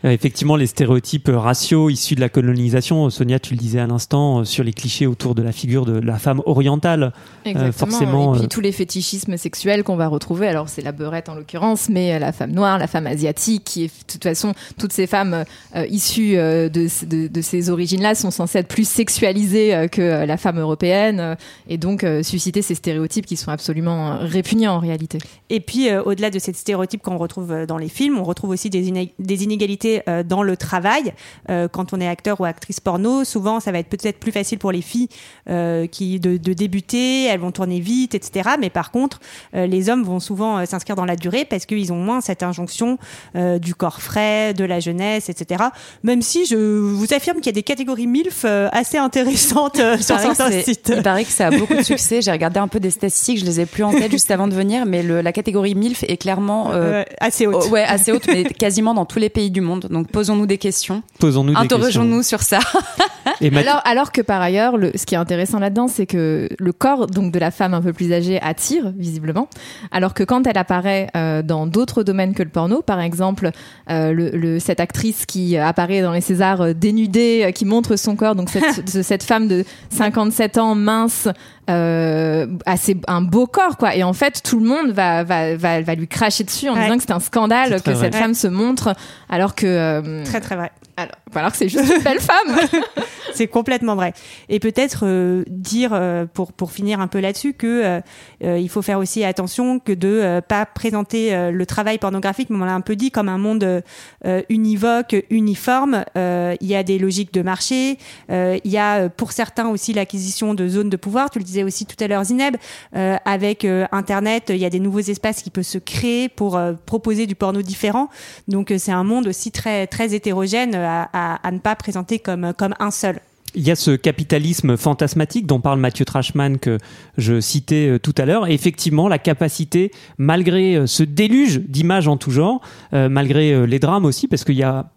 Euh, 0.04 0.10
Effectivement, 0.10 0.56
les 0.56 0.66
stéréotypes 0.66 1.28
euh, 1.28 1.38
raciaux 1.38 1.90
issus 1.90 2.14
de 2.14 2.20
la 2.20 2.28
colonisation, 2.28 3.08
Sonia, 3.10 3.38
tu 3.38 3.54
le 3.54 3.58
disais 3.58 3.80
à 3.80 3.86
l'instant, 3.86 4.40
euh, 4.40 4.44
sur 4.44 4.62
les 4.64 4.72
clichés 4.72 5.06
autour 5.06 5.34
de 5.34 5.42
la 5.42 5.52
figure 5.52 5.84
de 5.86 5.98
la 5.98 6.18
femme 6.18 6.42
orientale. 6.46 7.12
Exactement. 7.44 7.72
forcément, 7.72 8.34
et 8.34 8.38
puis 8.38 8.44
euh, 8.46 8.48
tous 8.48 8.60
les 8.60 8.72
fétichismes 8.72 9.36
sexuels 9.36 9.82
qu'on 9.82 9.96
va 9.96 10.08
retrouver. 10.08 10.48
Alors 10.48 10.68
c'est 10.68 10.82
la 10.82 10.92
beurette 10.92 11.28
en 11.28 11.34
l'occurrence, 11.34 11.88
mais 11.88 12.14
euh, 12.14 12.18
la 12.18 12.32
femme 12.32 12.52
noire, 12.52 12.78
la 12.78 12.86
femme 12.86 13.06
asiatique, 13.06 13.64
qui 13.64 13.84
est 13.84 13.86
de 13.86 14.12
toute 14.12 14.22
façon 14.22 14.54
toutes 14.78 14.92
ces 14.92 15.06
femmes 15.06 15.44
euh, 15.76 15.86
issues 15.88 16.36
euh, 16.36 16.68
de, 16.68 16.86
de, 17.06 17.28
de 17.28 17.42
ces 17.42 17.70
origines-là 17.70 18.14
sont 18.14 18.30
censées 18.30 18.58
être 18.58 18.68
plus 18.68 18.88
sexualisées 18.88 19.74
euh, 19.74 19.88
que 19.88 20.00
euh, 20.00 20.26
la 20.26 20.36
femme 20.36 20.58
européenne, 20.58 21.20
euh, 21.20 21.34
et 21.68 21.76
donc 21.76 22.04
euh, 22.04 22.22
susciter 22.22 22.62
ces 22.62 22.74
stéréotypes 22.74 23.26
qui 23.26 23.36
sont 23.36 23.50
absolument 23.50 24.12
euh, 24.12 24.16
répugnants 24.20 24.76
en 24.76 24.80
réalité. 24.80 25.18
Et 25.50 25.60
puis, 25.60 25.88
euh, 25.90 26.02
au-delà 26.02 26.30
de 26.30 26.38
ces 26.38 26.52
stéréotypes 26.52 27.02
qu'on 27.02 27.18
retrouve 27.18 27.52
euh, 27.52 27.66
dans 27.66 27.78
les 27.78 27.88
films, 27.88 28.18
on 28.18 28.24
retrouve 28.24 28.50
aussi 28.50 28.70
des, 28.70 28.88
iné- 28.88 29.12
des 29.18 29.44
inégalités 29.44 29.93
euh, 30.08 30.22
dans 30.22 30.42
le 30.42 30.56
travail. 30.56 31.12
Euh, 31.50 31.68
quand 31.68 31.92
on 31.92 32.00
est 32.00 32.08
acteur 32.08 32.40
ou 32.40 32.44
actrice 32.44 32.80
porno, 32.80 33.24
souvent, 33.24 33.60
ça 33.60 33.72
va 33.72 33.78
être 33.78 33.88
peut-être 33.88 34.18
plus 34.18 34.32
facile 34.32 34.58
pour 34.58 34.72
les 34.72 34.82
filles 34.82 35.08
euh, 35.48 35.86
qui 35.86 36.20
de, 36.20 36.36
de 36.36 36.52
débuter, 36.52 37.24
elles 37.26 37.40
vont 37.40 37.52
tourner 37.52 37.80
vite, 37.80 38.14
etc. 38.14 38.50
Mais 38.60 38.70
par 38.70 38.90
contre, 38.90 39.20
euh, 39.54 39.66
les 39.66 39.88
hommes 39.90 40.02
vont 40.02 40.20
souvent 40.20 40.64
s'inscrire 40.66 40.96
dans 40.96 41.04
la 41.04 41.16
durée 41.16 41.44
parce 41.44 41.66
qu'ils 41.66 41.92
ont 41.92 41.96
moins 41.96 42.20
cette 42.20 42.42
injonction 42.42 42.98
euh, 43.36 43.58
du 43.58 43.74
corps 43.74 44.00
frais, 44.02 44.54
de 44.54 44.64
la 44.64 44.80
jeunesse, 44.80 45.28
etc. 45.28 45.64
Même 46.02 46.22
si 46.22 46.46
je 46.46 46.56
vous 46.56 47.12
affirme 47.14 47.36
qu'il 47.38 47.46
y 47.46 47.48
a 47.50 47.52
des 47.52 47.62
catégories 47.62 48.06
MILF 48.06 48.42
euh, 48.44 48.68
assez 48.72 48.98
intéressantes 48.98 49.78
euh, 49.80 49.96
sur 49.98 50.18
certains 50.18 50.50
sites. 50.62 50.92
il 50.96 51.02
paraît 51.02 51.24
que 51.24 51.30
ça 51.30 51.48
a 51.48 51.50
beaucoup 51.50 51.74
de 51.74 51.82
succès. 51.82 52.22
J'ai 52.22 52.30
regardé 52.32 52.58
un 52.60 52.68
peu 52.68 52.80
des 52.80 52.90
statistiques, 52.90 53.38
je 53.40 53.44
les 53.44 53.60
ai 53.60 53.66
plus 53.66 53.82
en 53.84 53.92
tête 53.92 54.10
juste 54.10 54.30
avant 54.30 54.48
de 54.48 54.54
venir, 54.54 54.86
mais 54.86 55.02
le- 55.02 55.20
la 55.20 55.32
catégorie 55.32 55.74
MILF 55.74 56.04
est 56.04 56.16
clairement 56.16 56.72
euh, 56.72 56.74
Euh, 57.00 57.04
assez 57.20 57.46
haute. 57.46 57.70
ouais, 57.70 57.82
assez 57.82 58.12
haute, 58.12 58.26
mais 58.28 58.44
quasiment 58.44 58.94
dans 58.94 59.04
tous 59.06 59.18
les 59.18 59.28
pays 59.30 59.50
du 59.50 59.60
monde. 59.60 59.83
Donc 59.90 60.10
posons-nous 60.10 60.46
des 60.46 60.58
questions, 60.58 61.02
Posons-nous 61.18 61.50
des 61.54 61.60
questions. 61.60 61.76
interrogeons-nous 61.76 62.22
sur 62.22 62.42
ça. 62.42 62.58
Et 63.40 63.54
Alors, 63.56 63.80
alors 63.84 64.12
que 64.12 64.20
par 64.20 64.40
ailleurs, 64.40 64.76
le, 64.76 64.92
ce 64.94 65.06
qui 65.06 65.14
est 65.14 65.18
intéressant 65.18 65.58
là-dedans, 65.58 65.88
c'est 65.88 66.06
que 66.06 66.48
le 66.58 66.72
corps 66.72 67.06
donc 67.06 67.32
de 67.32 67.38
la 67.38 67.50
femme 67.50 67.74
un 67.74 67.80
peu 67.80 67.92
plus 67.92 68.12
âgée 68.12 68.40
attire 68.42 68.92
visiblement, 68.96 69.48
alors 69.90 70.14
que 70.14 70.22
quand 70.24 70.46
elle 70.46 70.58
apparaît 70.58 71.08
euh, 71.16 71.42
dans 71.42 71.66
d'autres 71.66 72.02
domaines 72.02 72.34
que 72.34 72.42
le 72.42 72.48
porno, 72.50 72.82
par 72.82 73.00
exemple, 73.00 73.50
euh, 73.90 74.12
le, 74.12 74.30
le- 74.30 74.58
cette 74.60 74.78
actrice 74.80 75.24
qui 75.26 75.56
apparaît 75.56 76.02
dans 76.02 76.12
les 76.12 76.20
Césars 76.20 76.60
euh, 76.60 76.72
dénudée, 76.74 77.44
euh, 77.46 77.50
qui 77.50 77.64
montre 77.64 77.96
son 77.96 78.14
corps, 78.14 78.34
donc 78.34 78.50
cette 78.50 79.22
femme 79.24 79.48
de 79.48 79.64
57 79.90 80.58
ans 80.58 80.74
mince, 80.74 81.28
euh, 81.70 82.46
assez 82.66 82.96
un 83.06 83.22
beau 83.22 83.46
corps 83.46 83.76
quoi. 83.76 83.94
Et 83.94 84.02
en 84.02 84.12
fait, 84.12 84.42
tout 84.42 84.58
le 84.60 84.66
monde 84.66 84.90
va 84.92 85.24
va 85.24 85.56
va, 85.56 85.80
va 85.82 85.94
lui 85.94 86.08
cracher 86.08 86.44
dessus 86.44 86.68
en 86.68 86.74
Ouais. 86.74 86.82
disant 86.84 86.96
que 86.96 87.02
c'est 87.02 87.12
un 87.12 87.20
scandale 87.20 87.80
que 87.82 87.94
cette 87.94 88.14
femme 88.14 88.34
se 88.34 88.46
montre, 88.48 88.94
alors 89.28 89.54
que 89.54 89.66
euh, 89.66 90.24
Très 90.24 90.40
très 90.40 90.56
vrai. 90.56 90.72
alors, 90.96 91.14
alors 91.34 91.50
que 91.52 91.56
c'est 91.56 91.68
juste 91.68 91.92
une 91.96 92.02
belle 92.02 92.20
femme. 92.20 92.56
C'est 93.36 93.48
complètement 93.48 93.96
vrai. 93.96 94.12
Et 94.48 94.60
peut-être 94.60 95.00
euh, 95.02 95.42
dire 95.48 95.90
euh, 95.92 96.24
pour 96.32 96.52
pour 96.52 96.70
finir 96.70 97.00
un 97.00 97.08
peu 97.08 97.18
là-dessus 97.18 97.52
que 97.52 98.00
euh, 98.44 98.58
il 98.58 98.68
faut 98.68 98.80
faire 98.80 99.00
aussi 99.00 99.24
attention 99.24 99.80
que 99.80 99.90
de 99.90 100.06
euh, 100.08 100.40
pas 100.40 100.64
présenter 100.66 101.34
euh, 101.34 101.50
le 101.50 101.66
travail 101.66 101.98
pornographique, 101.98 102.48
mais 102.50 102.58
on 102.62 102.64
l'a 102.64 102.74
un 102.74 102.80
peu 102.80 102.94
dit 102.94 103.10
comme 103.10 103.28
un 103.28 103.38
monde 103.38 103.82
euh, 104.24 104.42
univoque, 104.50 105.16
uniforme. 105.30 106.04
Euh, 106.16 106.54
il 106.60 106.68
y 106.68 106.76
a 106.76 106.84
des 106.84 106.96
logiques 106.96 107.34
de 107.34 107.42
marché. 107.42 107.98
euh, 108.30 108.56
il 108.62 108.70
y 108.70 108.78
a 108.78 108.98
euh, 109.00 109.08
pour 109.08 109.32
certains 109.32 109.68
aussi 109.68 109.92
l'acquisition 109.92 110.54
de 110.54 110.68
zones 110.68 110.90
de 110.90 110.96
pouvoir. 110.96 111.28
Tu 111.30 111.40
le 111.40 111.44
aussi 111.62 111.86
tout 111.86 112.02
à 112.02 112.08
l'heure, 112.08 112.24
Zineb. 112.24 112.56
Euh, 112.96 113.16
avec 113.24 113.64
euh, 113.64 113.86
Internet, 113.92 114.46
il 114.50 114.56
y 114.56 114.64
a 114.64 114.70
des 114.70 114.80
nouveaux 114.80 115.00
espaces 115.00 115.42
qui 115.42 115.50
peuvent 115.50 115.64
se 115.64 115.78
créer 115.78 116.28
pour 116.28 116.56
euh, 116.56 116.72
proposer 116.86 117.26
du 117.26 117.34
porno 117.34 117.62
différent. 117.62 118.08
Donc 118.48 118.72
c'est 118.78 118.92
un 118.92 119.04
monde 119.04 119.28
aussi 119.28 119.50
très 119.50 119.86
très 119.86 120.14
hétérogène 120.14 120.74
à, 120.74 121.50
ne 121.52 121.58
pas 121.58 121.76
présenter 121.76 122.18
comme 122.18 122.52
comme 122.56 122.74
un 122.80 122.90
seul. 122.90 123.20
Il 123.56 123.62
y 123.62 123.70
a 123.70 123.76
ce 123.76 123.92
capitalisme 123.92 124.76
fantasmatique 124.76 125.46
dont 125.46 125.60
parle 125.60 125.78
Mathieu 125.78 126.04
Trashman 126.04 126.58
que 126.58 126.78
je 127.18 127.40
citais 127.40 128.00
tout 128.02 128.14
à 128.18 128.24
l'heure. 128.24 128.48
Effectivement, 128.48 129.06
la 129.06 129.18
capacité, 129.18 129.92
malgré 130.18 130.88
ce 130.88 131.04
déluge 131.04 131.60
d'images 131.60 132.08
en 132.08 132.16
tout 132.16 132.32
genre, 132.32 132.60
malgré 132.90 133.64
les 133.64 133.78
drames 133.78 134.06
aussi, 134.06 134.26
parce 134.26 134.42
qu'il 134.42 134.56
y 134.56 134.64
a 134.64 134.90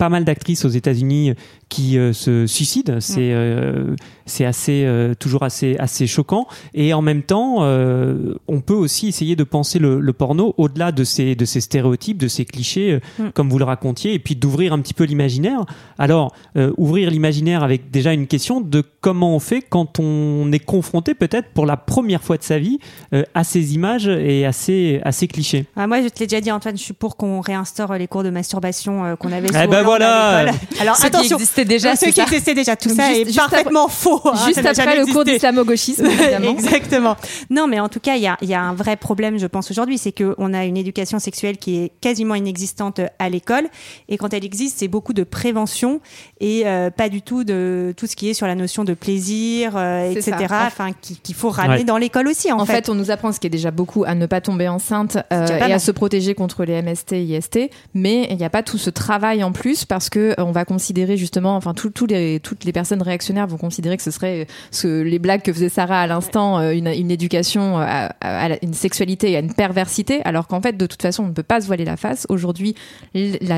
pas 0.00 0.08
mal 0.08 0.24
d'actrices 0.24 0.64
aux 0.64 0.70
États-Unis 0.70 1.34
qui 1.70 1.96
euh, 1.96 2.12
se 2.12 2.46
suicident. 2.46 2.98
C'est 3.00 3.32
euh, 3.32 3.96
c'est 4.26 4.44
assez 4.44 4.84
euh, 4.84 5.14
toujours 5.18 5.42
assez 5.44 5.76
assez 5.78 6.06
choquant. 6.06 6.46
Et 6.74 6.92
en 6.92 7.00
même 7.00 7.22
temps, 7.22 7.60
euh, 7.60 8.34
on 8.46 8.60
peut 8.60 8.74
aussi 8.74 9.08
essayer 9.08 9.34
de 9.36 9.44
penser 9.44 9.78
le, 9.78 9.98
le 10.00 10.12
porno 10.12 10.54
au-delà 10.58 10.92
de 10.92 11.02
ces 11.04 11.34
de 11.34 11.44
ces 11.46 11.62
stéréotypes, 11.62 12.18
de 12.18 12.28
ces 12.28 12.44
clichés, 12.44 12.92
euh, 12.92 13.00
Mm. 13.18 13.30
comme 13.34 13.48
vous 13.50 13.58
le 13.58 13.64
racontiez, 13.64 14.12
et 14.14 14.18
puis 14.18 14.36
d'ouvrir 14.36 14.72
un 14.72 14.78
petit 14.80 14.94
peu 14.94 15.04
l'imaginaire. 15.04 15.64
Alors, 15.98 16.32
euh, 16.56 16.72
ouvrir 16.76 17.10
l'imaginaire 17.10 17.62
avec 17.62 17.90
déjà 17.90 18.12
une 18.12 18.26
question 18.26 18.60
de 18.60 18.82
comment 19.00 19.34
on 19.34 19.38
fait 19.40 19.62
quand 19.62 19.98
on 19.98 20.50
est 20.52 20.58
confronté 20.64 21.14
peut-être 21.14 21.48
pour 21.54 21.66
la 21.66 21.76
première 21.76 22.22
fois 22.22 22.36
de 22.36 22.42
sa 22.42 22.58
vie 22.58 22.78
euh, 23.14 23.22
à 23.34 23.42
ces 23.44 23.74
images 23.74 24.06
et 24.08 24.44
à 24.44 24.52
ces, 24.52 25.00
à 25.04 25.12
ces 25.12 25.28
clichés. 25.28 25.64
Ah, 25.76 25.86
moi, 25.86 26.02
je 26.02 26.08
te 26.08 26.20
l'ai 26.20 26.26
déjà 26.26 26.40
dit, 26.40 26.50
Antoine, 26.52 26.76
je 26.76 26.82
suis 26.82 26.92
pour 26.92 27.16
qu'on 27.16 27.40
réinstaure 27.40 27.94
les 27.94 28.06
cours 28.06 28.22
de 28.22 28.30
masturbation 28.30 29.04
euh, 29.04 29.16
qu'on 29.16 29.32
avait. 29.32 29.48
Eh 29.50 29.56
sur 29.58 29.68
ben 29.70 29.82
voilà. 29.82 30.50
Alors 30.80 30.96
attention, 31.02 31.38
déjà, 31.64 31.96
ceux 31.96 32.06
c'est 32.06 32.12
qui 32.12 32.20
existaient 32.20 32.54
déjà, 32.54 32.76
tout 32.76 32.88
Donc, 32.88 32.96
ça 32.98 33.08
juste- 33.08 33.20
est 33.20 33.24
juste 33.26 33.38
parfaitement 33.38 33.88
faux. 33.88 34.20
hein, 34.24 34.34
Juste 34.46 34.64
après 34.64 34.96
le 34.98 35.06
cours 35.06 35.24
d'islamo-gauchisme, 35.24 36.06
évidemment. 36.06 36.50
Exactement. 36.58 37.16
Non, 37.50 37.66
mais 37.66 37.80
en 37.80 37.88
tout 37.88 38.00
cas, 38.00 38.16
il 38.16 38.22
y 38.22 38.26
a, 38.26 38.36
il 38.42 38.48
y 38.48 38.54
a 38.54 38.60
un 38.62 38.74
vrai 38.74 38.96
problème, 38.96 39.38
je 39.38 39.46
pense, 39.46 39.70
aujourd'hui, 39.70 39.98
c'est 39.98 40.12
qu'on 40.12 40.52
a 40.54 40.64
une 40.64 40.76
éducation 40.76 41.18
sexuelle 41.18 41.56
qui 41.58 41.78
est 41.78 41.92
quasiment 42.00 42.34
inexistante 42.34 43.00
à 43.18 43.28
l'école, 43.28 43.68
et 44.08 44.16
quand 44.16 44.32
elle 44.34 44.44
existe, 44.44 44.78
c'est 44.78 44.88
beaucoup 44.88 45.12
de 45.12 45.24
prévention 45.24 46.00
et 46.40 46.66
euh, 46.66 46.90
pas 46.90 47.08
du 47.08 47.22
tout 47.22 47.44
de 47.44 47.92
tout 47.96 48.06
ce 48.06 48.16
qui 48.16 48.28
est 48.30 48.34
sur 48.34 48.46
la 48.46 48.54
notion 48.54 48.84
de 48.84 48.94
plaisir, 48.94 49.72
euh, 49.76 50.10
etc. 50.10 50.34
Enfin, 50.50 50.90
qui- 51.00 51.16
qu'il 51.16 51.34
faut 51.34 51.50
ramener 51.50 51.78
Ouais. 51.78 51.84
dans 51.84 51.96
l'école 51.98 52.28
aussi, 52.28 52.50
en, 52.52 52.58
En 52.60 52.66
fait, 52.66 52.88
on 52.88 52.94
nous 52.94 53.10
apprend 53.10 53.32
ce 53.32 53.40
qui 53.40 53.46
est 53.46 53.50
déjà 53.50 53.70
beaucoup 53.70 54.04
à 54.04 54.14
ne 54.14 54.26
pas 54.26 54.40
tomber 54.40 54.68
enceinte 54.68 55.18
euh, 55.32 55.46
et 55.68 55.72
à 55.72 55.78
se 55.78 55.90
protéger 55.90 56.34
contre 56.34 56.64
les 56.64 56.74
MST, 56.82 57.12
IST, 57.12 57.70
mais 57.94 58.26
il 58.30 58.36
n'y 58.36 58.44
a 58.44 58.50
pas 58.50 58.62
tout 58.62 58.78
ce 58.78 58.90
travail 58.90 59.42
en 59.44 59.52
plus 59.52 59.84
parce 59.84 60.08
que 60.10 60.34
on 60.38 60.52
va 60.52 60.64
considérer 60.64 61.16
justement, 61.16 61.49
enfin 61.56 61.74
tout- 61.74 61.90
tous 61.90 62.06
les, 62.06 62.40
toutes 62.40 62.64
les 62.64 62.72
personnes 62.72 63.02
réactionnaires 63.02 63.46
vont 63.46 63.56
considérer 63.56 63.96
que 63.96 64.02
ce 64.02 64.10
serait 64.10 64.40
euh, 64.42 64.44
ce, 64.70 65.02
les 65.02 65.18
blagues 65.18 65.42
que 65.42 65.52
faisait 65.52 65.68
Sarah 65.68 66.00
à 66.00 66.06
l'instant, 66.06 66.58
euh, 66.58 66.72
une, 66.72 66.88
une 66.88 67.10
éducation 67.10 67.78
à, 67.78 68.12
à- 68.20 68.62
une 68.64 68.74
sexualité 68.74 69.30
et 69.32 69.36
à 69.36 69.40
une 69.40 69.52
perversité, 69.54 70.20
alors 70.24 70.46
qu'en 70.46 70.60
fait 70.60 70.76
de 70.76 70.86
toute 70.86 71.02
façon 71.02 71.24
on 71.24 71.28
ne 71.28 71.32
peut 71.32 71.42
pas 71.42 71.60
se 71.60 71.66
voiler 71.66 71.84
la 71.84 71.96
face. 71.96 72.26
Aujourd'hui, 72.28 72.74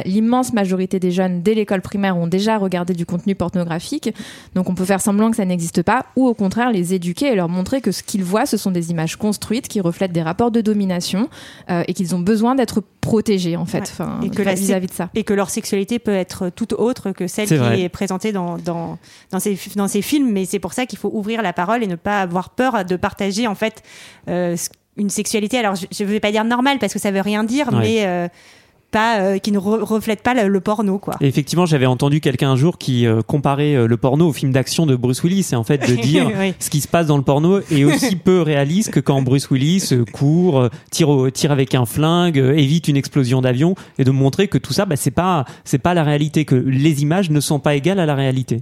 l'immense 0.05 0.53
majorité 0.53 0.99
des 0.99 1.11
jeunes 1.11 1.43
dès 1.43 1.55
l'école 1.55 1.83
primaire 1.83 2.17
ont 2.17 2.27
déjà 2.27 2.59
regardé 2.59 2.95
du 2.95 3.07
contenu 3.07 3.35
pornographique, 3.35 4.15
donc 4.55 4.69
on 4.69 4.75
peut 4.75 4.85
faire 4.85 5.01
semblant 5.01 5.31
que 5.31 5.37
ça 5.37 5.45
n'existe 5.45 5.83
pas 5.83 6.07
ou 6.17 6.27
au 6.27 6.35
contraire 6.35 6.71
les 6.73 6.95
éduquer 6.95 7.27
et 7.33 7.35
leur 7.35 7.49
montrer 7.49 7.81
que 7.81 7.93
ce 7.93 8.03
qu'ils 8.03 8.25
voient 8.25 8.47
ce 8.47 8.57
sont 8.57 8.71
des 8.71 8.91
images 8.91 9.17
construites 9.17 9.69
qui 9.69 9.81
reflètent 9.81 10.13
des 10.13 10.23
rapports 10.23 10.51
de 10.51 10.61
domination 10.61 11.29
euh, 11.71 11.83
et 11.89 11.95
qu'ils 11.95 12.15
ont 12.15 12.19
besoin 12.21 12.55
d'être 12.55 12.83
protégés 13.01 13.57
en 13.57 13.65
fait, 13.67 13.79
Ouais. 13.79 13.85
enfin, 13.91 14.21
Et 14.23 14.31
que 14.31 14.43
la 14.43 14.55
vis-à-vis 14.55 14.87
de 14.87 14.93
ça. 14.93 15.11
et 15.15 15.25
que 15.25 15.35
leur 15.35 15.51
sexualité 15.51 15.99
peut 15.99 16.15
être 16.15 16.51
tout 16.51 16.73
autre 16.75 17.11
que 17.13 17.27
celle 17.27 17.49
qui 17.49 17.57
vrai. 17.57 17.82
Est 17.83 17.89
présentée 17.89 18.33
dans, 18.33 18.59
dans, 18.59 18.99
dans, 19.31 19.41
ces, 19.41 19.59
dans 19.77 19.89
ces 19.89 20.03
films. 20.03 20.31
Mais 20.33 20.45
c'est 20.45 20.59
pour 20.59 20.73
ça 20.73 20.87
qu'il 20.87 20.99
faut 20.99 21.11
ouvrir 21.13 21.43
la 21.43 21.53
parole 21.53 21.83
et 21.83 21.87
ne 21.87 21.97
pas 21.97 22.21
avoir 22.21 22.51
peur 22.51 22.85
de 22.85 22.97
partager 22.97 23.47
en 23.47 23.55
fait 23.55 23.83
euh, 24.29 24.57
une 24.97 25.11
sexualité. 25.11 25.59
Alors 25.59 25.75
je 25.77 26.05
ne 26.05 26.09
vais 26.09 26.21
pas 26.21 26.31
dire 26.33 26.45
normale 26.45 26.79
parce 26.79 26.93
que 26.93 26.99
ça 26.99 27.11
veut 27.11 27.21
rien 27.21 27.45
dire, 27.45 27.69
Ouais. 27.73 27.79
mais 27.81 28.07
euh, 28.07 28.29
pas 28.93 29.19
euh, 29.21 29.39
qui 29.39 29.51
ne 29.51 29.59
re- 29.59 29.83
reflète 29.83 30.23
pas 30.23 30.35
le, 30.35 30.47
le 30.49 30.61
porno 30.61 30.99
quoi. 30.99 31.15
Et 31.21 31.27
effectivement, 31.27 31.67
j'avais 31.67 31.87
entendu 31.87 32.21
quelqu'un 32.21 32.51
un 32.53 32.57
jour 32.57 32.79
qui 32.79 33.07
euh, 33.07 33.23
comparait 33.27 33.75
euh, 33.75 33.89
le 33.89 33.97
porno 33.97 34.29
au 34.29 34.33
film 34.33 34.53
d'action 34.53 34.87
de 34.87 34.95
Bruce 34.95 35.23
Willis, 35.25 35.49
et 35.53 35.57
en 35.57 35.65
fait 35.65 35.79
de 35.79 35.95
dire 36.01 36.31
Oui. 36.39 36.55
ce 36.61 36.71
qui 36.71 36.81
se 36.81 36.87
passe 36.87 37.07
dans 37.09 37.17
le 37.17 37.25
porno 37.25 37.59
est 37.71 37.83
aussi 37.85 38.15
peu 38.15 38.41
réaliste 38.43 38.91
que 38.93 39.01
quand 39.01 39.21
Bruce 39.23 39.51
Willis 39.51 39.91
court, 40.13 40.61
euh, 40.61 40.69
tire, 40.93 41.09
au- 41.09 41.31
tire 41.31 41.51
avec 41.51 41.75
un 41.75 41.87
flingue, 41.87 42.39
euh, 42.39 42.53
évite 42.55 42.87
une 42.87 42.97
explosion 42.97 43.41
d'avion, 43.41 43.75
et 43.99 44.05
de 44.05 44.11
montrer 44.13 44.47
que 44.47 44.59
tout 44.59 44.73
ça, 44.73 44.85
bah, 44.85 44.97
c'est 44.97 45.11
pas 45.11 45.45
c'est 45.65 45.79
pas 45.79 45.95
la 45.95 46.05
réalité, 46.05 46.45
que 46.45 46.55
les 46.55 47.03
images 47.03 47.31
ne 47.31 47.41
sont 47.41 47.59
pas 47.59 47.75
égales 47.75 47.99
à 47.99 48.07
la 48.07 48.15
réalité. 48.15 48.61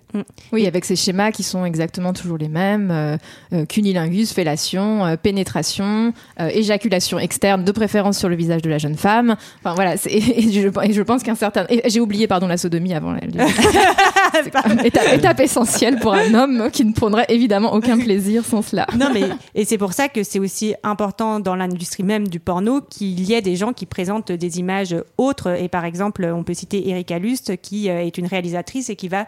Oui, 0.53 0.67
avec 0.67 0.85
ces 0.85 0.97
schémas 0.97 1.33
qui 1.33 1.43
sont 1.43 1.65
exactement 1.65 2.13
toujours 2.13 2.39
les 2.39 2.49
mêmes 2.49 2.91
euh, 2.91 3.17
euh, 3.53 3.65
cunilingus, 3.67 4.33
fellation, 4.33 5.05
euh, 5.05 5.17
pénétration, 5.17 6.13
euh, 6.39 6.49
éjaculation 6.53 7.19
externe, 7.19 7.65
de 7.65 7.73
préférence 7.73 8.19
sur 8.19 8.29
le 8.29 8.37
visage 8.37 8.63
de 8.63 8.71
la 8.71 8.79
jeune 8.79 8.97
femme. 8.97 9.37
Enfin 9.65 9.75
voilà, 9.75 9.97
c'est- 9.97 10.20
et 10.21 10.51
je, 10.53 10.69
et 10.89 10.93
je 10.93 11.03
pense 11.03 11.23
qu'un 11.23 11.35
certain. 11.35 11.67
J'ai 11.87 12.01
oublié, 12.01 12.27
pardon, 12.27 12.47
la 12.47 12.57
sodomie 12.57 12.95
avant. 12.95 13.13
la- 13.13 13.21
étape, 14.85 15.13
étape 15.13 15.41
essentielle 15.41 15.99
pour 15.99 16.15
un 16.15 16.35
homme 16.35 16.69
qui 16.73 16.85
ne 16.85 16.93
prendrait 16.93 17.27
évidemment 17.29 17.73
aucun 17.75 17.99
plaisir 17.99 18.45
sans 18.45 18.63
cela. 18.63 18.87
Non, 18.99 19.09
mais 19.13 19.25
et 19.55 19.65
c'est 19.65 19.79
pour 19.79 19.93
ça 19.93 20.09
que 20.09 20.23
c'est 20.23 20.39
aussi 20.39 20.75
important 20.83 21.41
dans 21.41 21.57
l'industrie 21.57 22.03
même 22.03 22.29
du 22.29 22.41
porno 22.41 22.81
qu'il 22.81 23.21
y 23.21 23.33
ait 23.35 23.43
des 23.43 23.57
gens 23.57 23.73
qui 23.73 23.87
présentent 23.87 24.33
des 24.33 24.59
images 24.59 24.95
autres. 25.19 25.57
Et 25.61 25.69
par 25.69 25.85
exemple, 25.85 26.25
on 26.35 26.43
peut 26.45 26.55
citer 26.55 26.89
Erika 26.89 27.19
Lust, 27.19 27.57
qui 27.61 27.91
euh, 27.91 28.03
est 28.05 28.17
une 28.19 28.27
réalisatrice 28.27 28.91
et 28.91 28.97
qui 28.97 29.09
va 29.09 29.27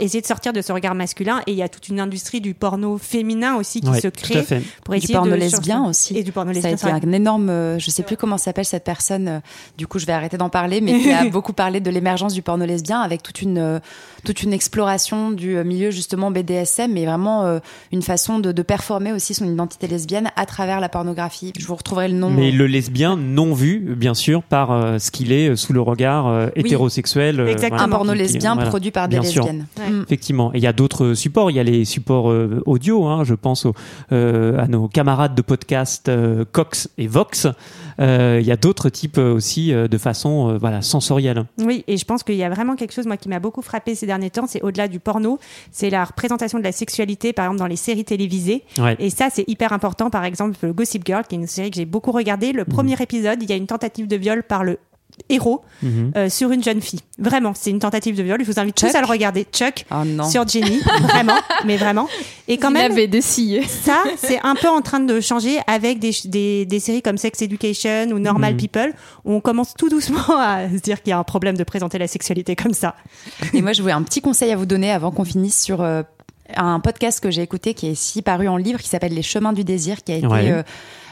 essayer 0.00 0.20
de 0.20 0.26
sortir 0.26 0.52
de 0.52 0.62
ce 0.62 0.72
regard 0.72 0.94
masculin. 0.94 1.40
Et 1.46 1.52
il 1.52 1.56
y 1.58 1.62
a 1.62 1.68
toute 1.68 1.88
une 1.88 2.00
industrie 2.00 2.40
du 2.40 2.54
porno 2.54 2.98
féminin 2.98 3.56
aussi 3.56 3.80
qui 3.80 3.88
Ouais, 3.90 4.00
se 4.00 4.08
tout 4.08 4.20
à 4.20 4.28
crée 4.28 4.42
fait. 4.42 4.62
pour 4.84 4.94
Du 4.94 4.98
essayer 4.98 5.14
porno 5.14 5.30
de 5.32 5.36
lesbien 5.36 5.84
aussi. 5.84 6.16
Et 6.16 6.22
du 6.22 6.32
porno 6.32 6.52
Ça 6.54 6.68
a 6.68 6.70
lesbien. 6.70 6.96
été 6.96 7.06
un 7.06 7.12
énorme, 7.12 7.50
euh, 7.50 7.78
je 7.78 7.90
sais 7.90 8.02
plus 8.02 8.16
comment 8.16 8.38
s'appelle 8.38 8.64
cette 8.64 8.84
personne. 8.84 9.28
euh, 9.28 9.40
Du 9.78 9.86
coup, 9.86 9.98
je 9.98 10.06
vais 10.06 10.12
arrêter 10.20 10.36
d'en 10.36 10.48
parler, 10.48 10.80
mais 10.80 10.98
qui 11.00 11.10
a 11.10 11.24
beaucoup 11.30 11.52
parlé 11.52 11.80
de 11.80 11.90
l'émergence 11.90 12.34
du 12.34 12.42
porno 12.42 12.64
lesbien 12.64 13.00
avec 13.00 13.22
toute 13.22 13.42
une 13.42 13.58
euh, 13.58 13.78
toute 14.24 14.42
une 14.42 14.52
exploration 14.52 15.30
du 15.30 15.56
euh, 15.56 15.64
milieu 15.64 15.90
justement 15.90 16.30
BDSM, 16.30 16.92
mais 16.92 17.06
vraiment 17.06 17.44
euh, 17.46 17.58
une 17.92 18.02
façon 18.02 18.38
de, 18.38 18.52
de 18.52 18.62
performer 18.62 19.12
aussi 19.12 19.34
son 19.34 19.46
identité 19.46 19.86
lesbienne 19.86 20.30
à 20.36 20.46
travers 20.46 20.80
la 20.80 20.88
pornographie. 20.88 21.52
Je 21.58 21.66
vous 21.66 21.74
retrouverai 21.74 22.08
le 22.08 22.14
nom. 22.14 22.30
Mais 22.30 22.50
le 22.50 22.66
lesbien 22.66 23.16
non 23.16 23.54
vu, 23.54 23.94
bien 23.96 24.14
sûr, 24.14 24.42
par 24.42 24.70
euh, 24.70 24.98
ce 24.98 25.10
qu'il 25.10 25.32
est 25.32 25.56
sous 25.56 25.72
le 25.72 25.80
regard 25.80 26.28
euh, 26.28 26.48
hétérosexuel. 26.54 27.40
Exactement. 27.48 27.80
un 27.80 27.88
porno 27.88 28.12
lesbien 28.12 28.54
voilà. 28.54 28.68
produit 28.68 28.90
par 28.90 29.08
des 29.08 29.18
Bien 29.18 29.22
lesbiennes. 29.22 29.66
Ouais. 29.78 29.90
Mm. 29.90 30.02
Effectivement. 30.02 30.52
Et 30.54 30.58
il 30.58 30.62
y 30.62 30.66
a 30.66 30.72
d'autres 30.72 31.14
supports. 31.14 31.50
Il 31.50 31.56
y 31.56 31.60
a 31.60 31.64
les 31.64 31.84
supports 31.84 32.30
euh, 32.30 32.62
audio. 32.66 33.06
Hein, 33.06 33.24
je 33.24 33.34
pense 33.34 33.66
aux, 33.66 33.74
euh, 34.12 34.58
à 34.58 34.66
nos 34.66 34.88
camarades 34.88 35.34
de 35.34 35.42
podcast 35.42 36.08
euh, 36.08 36.44
Cox 36.50 36.88
et 36.98 37.06
Vox. 37.06 37.46
Euh, 38.00 38.38
il 38.40 38.46
y 38.46 38.52
a 38.52 38.56
d'autres 38.56 38.88
types 38.88 39.18
euh, 39.18 39.34
aussi 39.34 39.72
euh, 39.72 39.86
de 39.86 39.98
façon 40.10 40.50
euh, 40.50 40.58
voilà 40.58 40.82
sensorielle. 40.82 41.44
Oui, 41.58 41.84
et 41.86 41.96
je 41.96 42.04
pense 42.04 42.22
qu'il 42.22 42.36
y 42.36 42.44
a 42.44 42.50
vraiment 42.50 42.76
quelque 42.76 42.92
chose, 42.92 43.06
moi, 43.06 43.16
qui 43.16 43.28
m'a 43.28 43.40
beaucoup 43.40 43.62
frappé 43.62 43.94
ces 43.94 44.06
derniers 44.06 44.30
temps, 44.30 44.46
c'est 44.46 44.62
au-delà 44.62 44.88
du 44.88 45.00
porno, 45.00 45.38
c'est 45.70 45.90
la 45.90 46.04
représentation 46.04 46.58
de 46.58 46.64
la 46.64 46.72
sexualité, 46.72 47.32
par 47.32 47.46
exemple, 47.46 47.60
dans 47.60 47.66
les 47.66 47.76
séries 47.76 48.04
télévisées. 48.04 48.64
Ouais. 48.78 48.96
Et 48.98 49.10
ça, 49.10 49.28
c'est 49.30 49.44
hyper 49.48 49.72
important. 49.72 50.10
Par 50.10 50.24
exemple, 50.24 50.72
Gossip 50.72 51.04
Girl, 51.06 51.24
qui 51.28 51.36
est 51.36 51.38
une 51.38 51.46
série 51.46 51.70
que 51.70 51.76
j'ai 51.76 51.84
beaucoup 51.84 52.12
regardée. 52.12 52.52
Le 52.52 52.64
premier 52.64 53.00
épisode, 53.00 53.42
il 53.42 53.48
y 53.48 53.52
a 53.52 53.56
une 53.56 53.66
tentative 53.66 54.06
de 54.06 54.16
viol 54.16 54.42
par 54.42 54.64
le 54.64 54.78
héros 55.28 55.62
Mhm. 55.82 56.12
euh, 56.16 56.28
sur 56.28 56.50
une 56.52 56.62
jeune 56.62 56.80
fille. 56.80 57.00
Vraiment, 57.18 57.52
c'est 57.54 57.70
une 57.70 57.78
tentative 57.78 58.16
de 58.16 58.22
viol. 58.22 58.38
Je 58.40 58.50
vous 58.50 58.58
invite 58.58 58.74
tous 58.74 58.94
à 58.94 59.00
le 59.00 59.06
regarder. 59.06 59.46
Chuck 59.52 59.84
Oh 59.90 60.04
non. 60.04 60.24
sur 60.28 60.46
Jenny, 60.46 60.80
vraiment, 61.02 61.36
mais 61.64 61.76
vraiment. 61.76 62.08
Et 62.48 62.56
quand 62.58 62.70
Il 62.70 62.74
même, 62.74 62.92
avait 62.92 63.06
dessillé. 63.06 63.62
ça, 63.64 64.02
c'est 64.16 64.40
un 64.42 64.54
peu 64.54 64.68
en 64.68 64.80
train 64.80 65.00
de 65.00 65.20
changer 65.20 65.58
avec 65.66 65.98
des, 65.98 66.12
des, 66.24 66.66
des 66.66 66.80
séries 66.80 67.02
comme 67.02 67.18
Sex 67.18 67.40
Education 67.42 68.06
ou 68.12 68.18
Normal 68.18 68.54
Mhm. 68.54 68.58
People, 68.60 68.92
où 69.24 69.32
on 69.34 69.40
commence 69.40 69.74
tout 69.74 69.88
doucement 69.88 70.38
à 70.38 70.68
se 70.68 70.80
dire 70.80 71.02
qu'il 71.02 71.10
y 71.10 71.14
a 71.14 71.18
un 71.18 71.24
problème 71.24 71.56
de 71.56 71.64
présenter 71.64 71.98
la 71.98 72.06
sexualité 72.08 72.56
comme 72.56 72.74
ça. 72.74 72.94
Et 73.54 73.62
moi, 73.62 73.72
je 73.72 73.82
voulais 73.82 73.94
un 73.94 74.02
petit 74.02 74.20
conseil 74.20 74.50
à 74.52 74.56
vous 74.56 74.66
donner 74.66 74.90
avant 74.90 75.10
qu'on 75.10 75.24
finisse 75.24 75.60
sur 75.62 75.80
euh, 75.82 76.02
un 76.56 76.80
podcast 76.80 77.20
que 77.20 77.30
j'ai 77.30 77.42
écouté 77.42 77.74
qui 77.74 77.86
est 77.86 77.92
ici 77.92 78.22
paru 78.22 78.48
en 78.48 78.56
livre 78.56 78.80
qui 78.80 78.88
s'appelle 78.88 79.14
Les 79.14 79.22
chemins 79.22 79.52
du 79.52 79.62
désir, 79.64 80.02
qui 80.02 80.12
a 80.12 80.16
été 80.16 80.26
Ouais. 80.26 80.50
euh, 80.50 80.62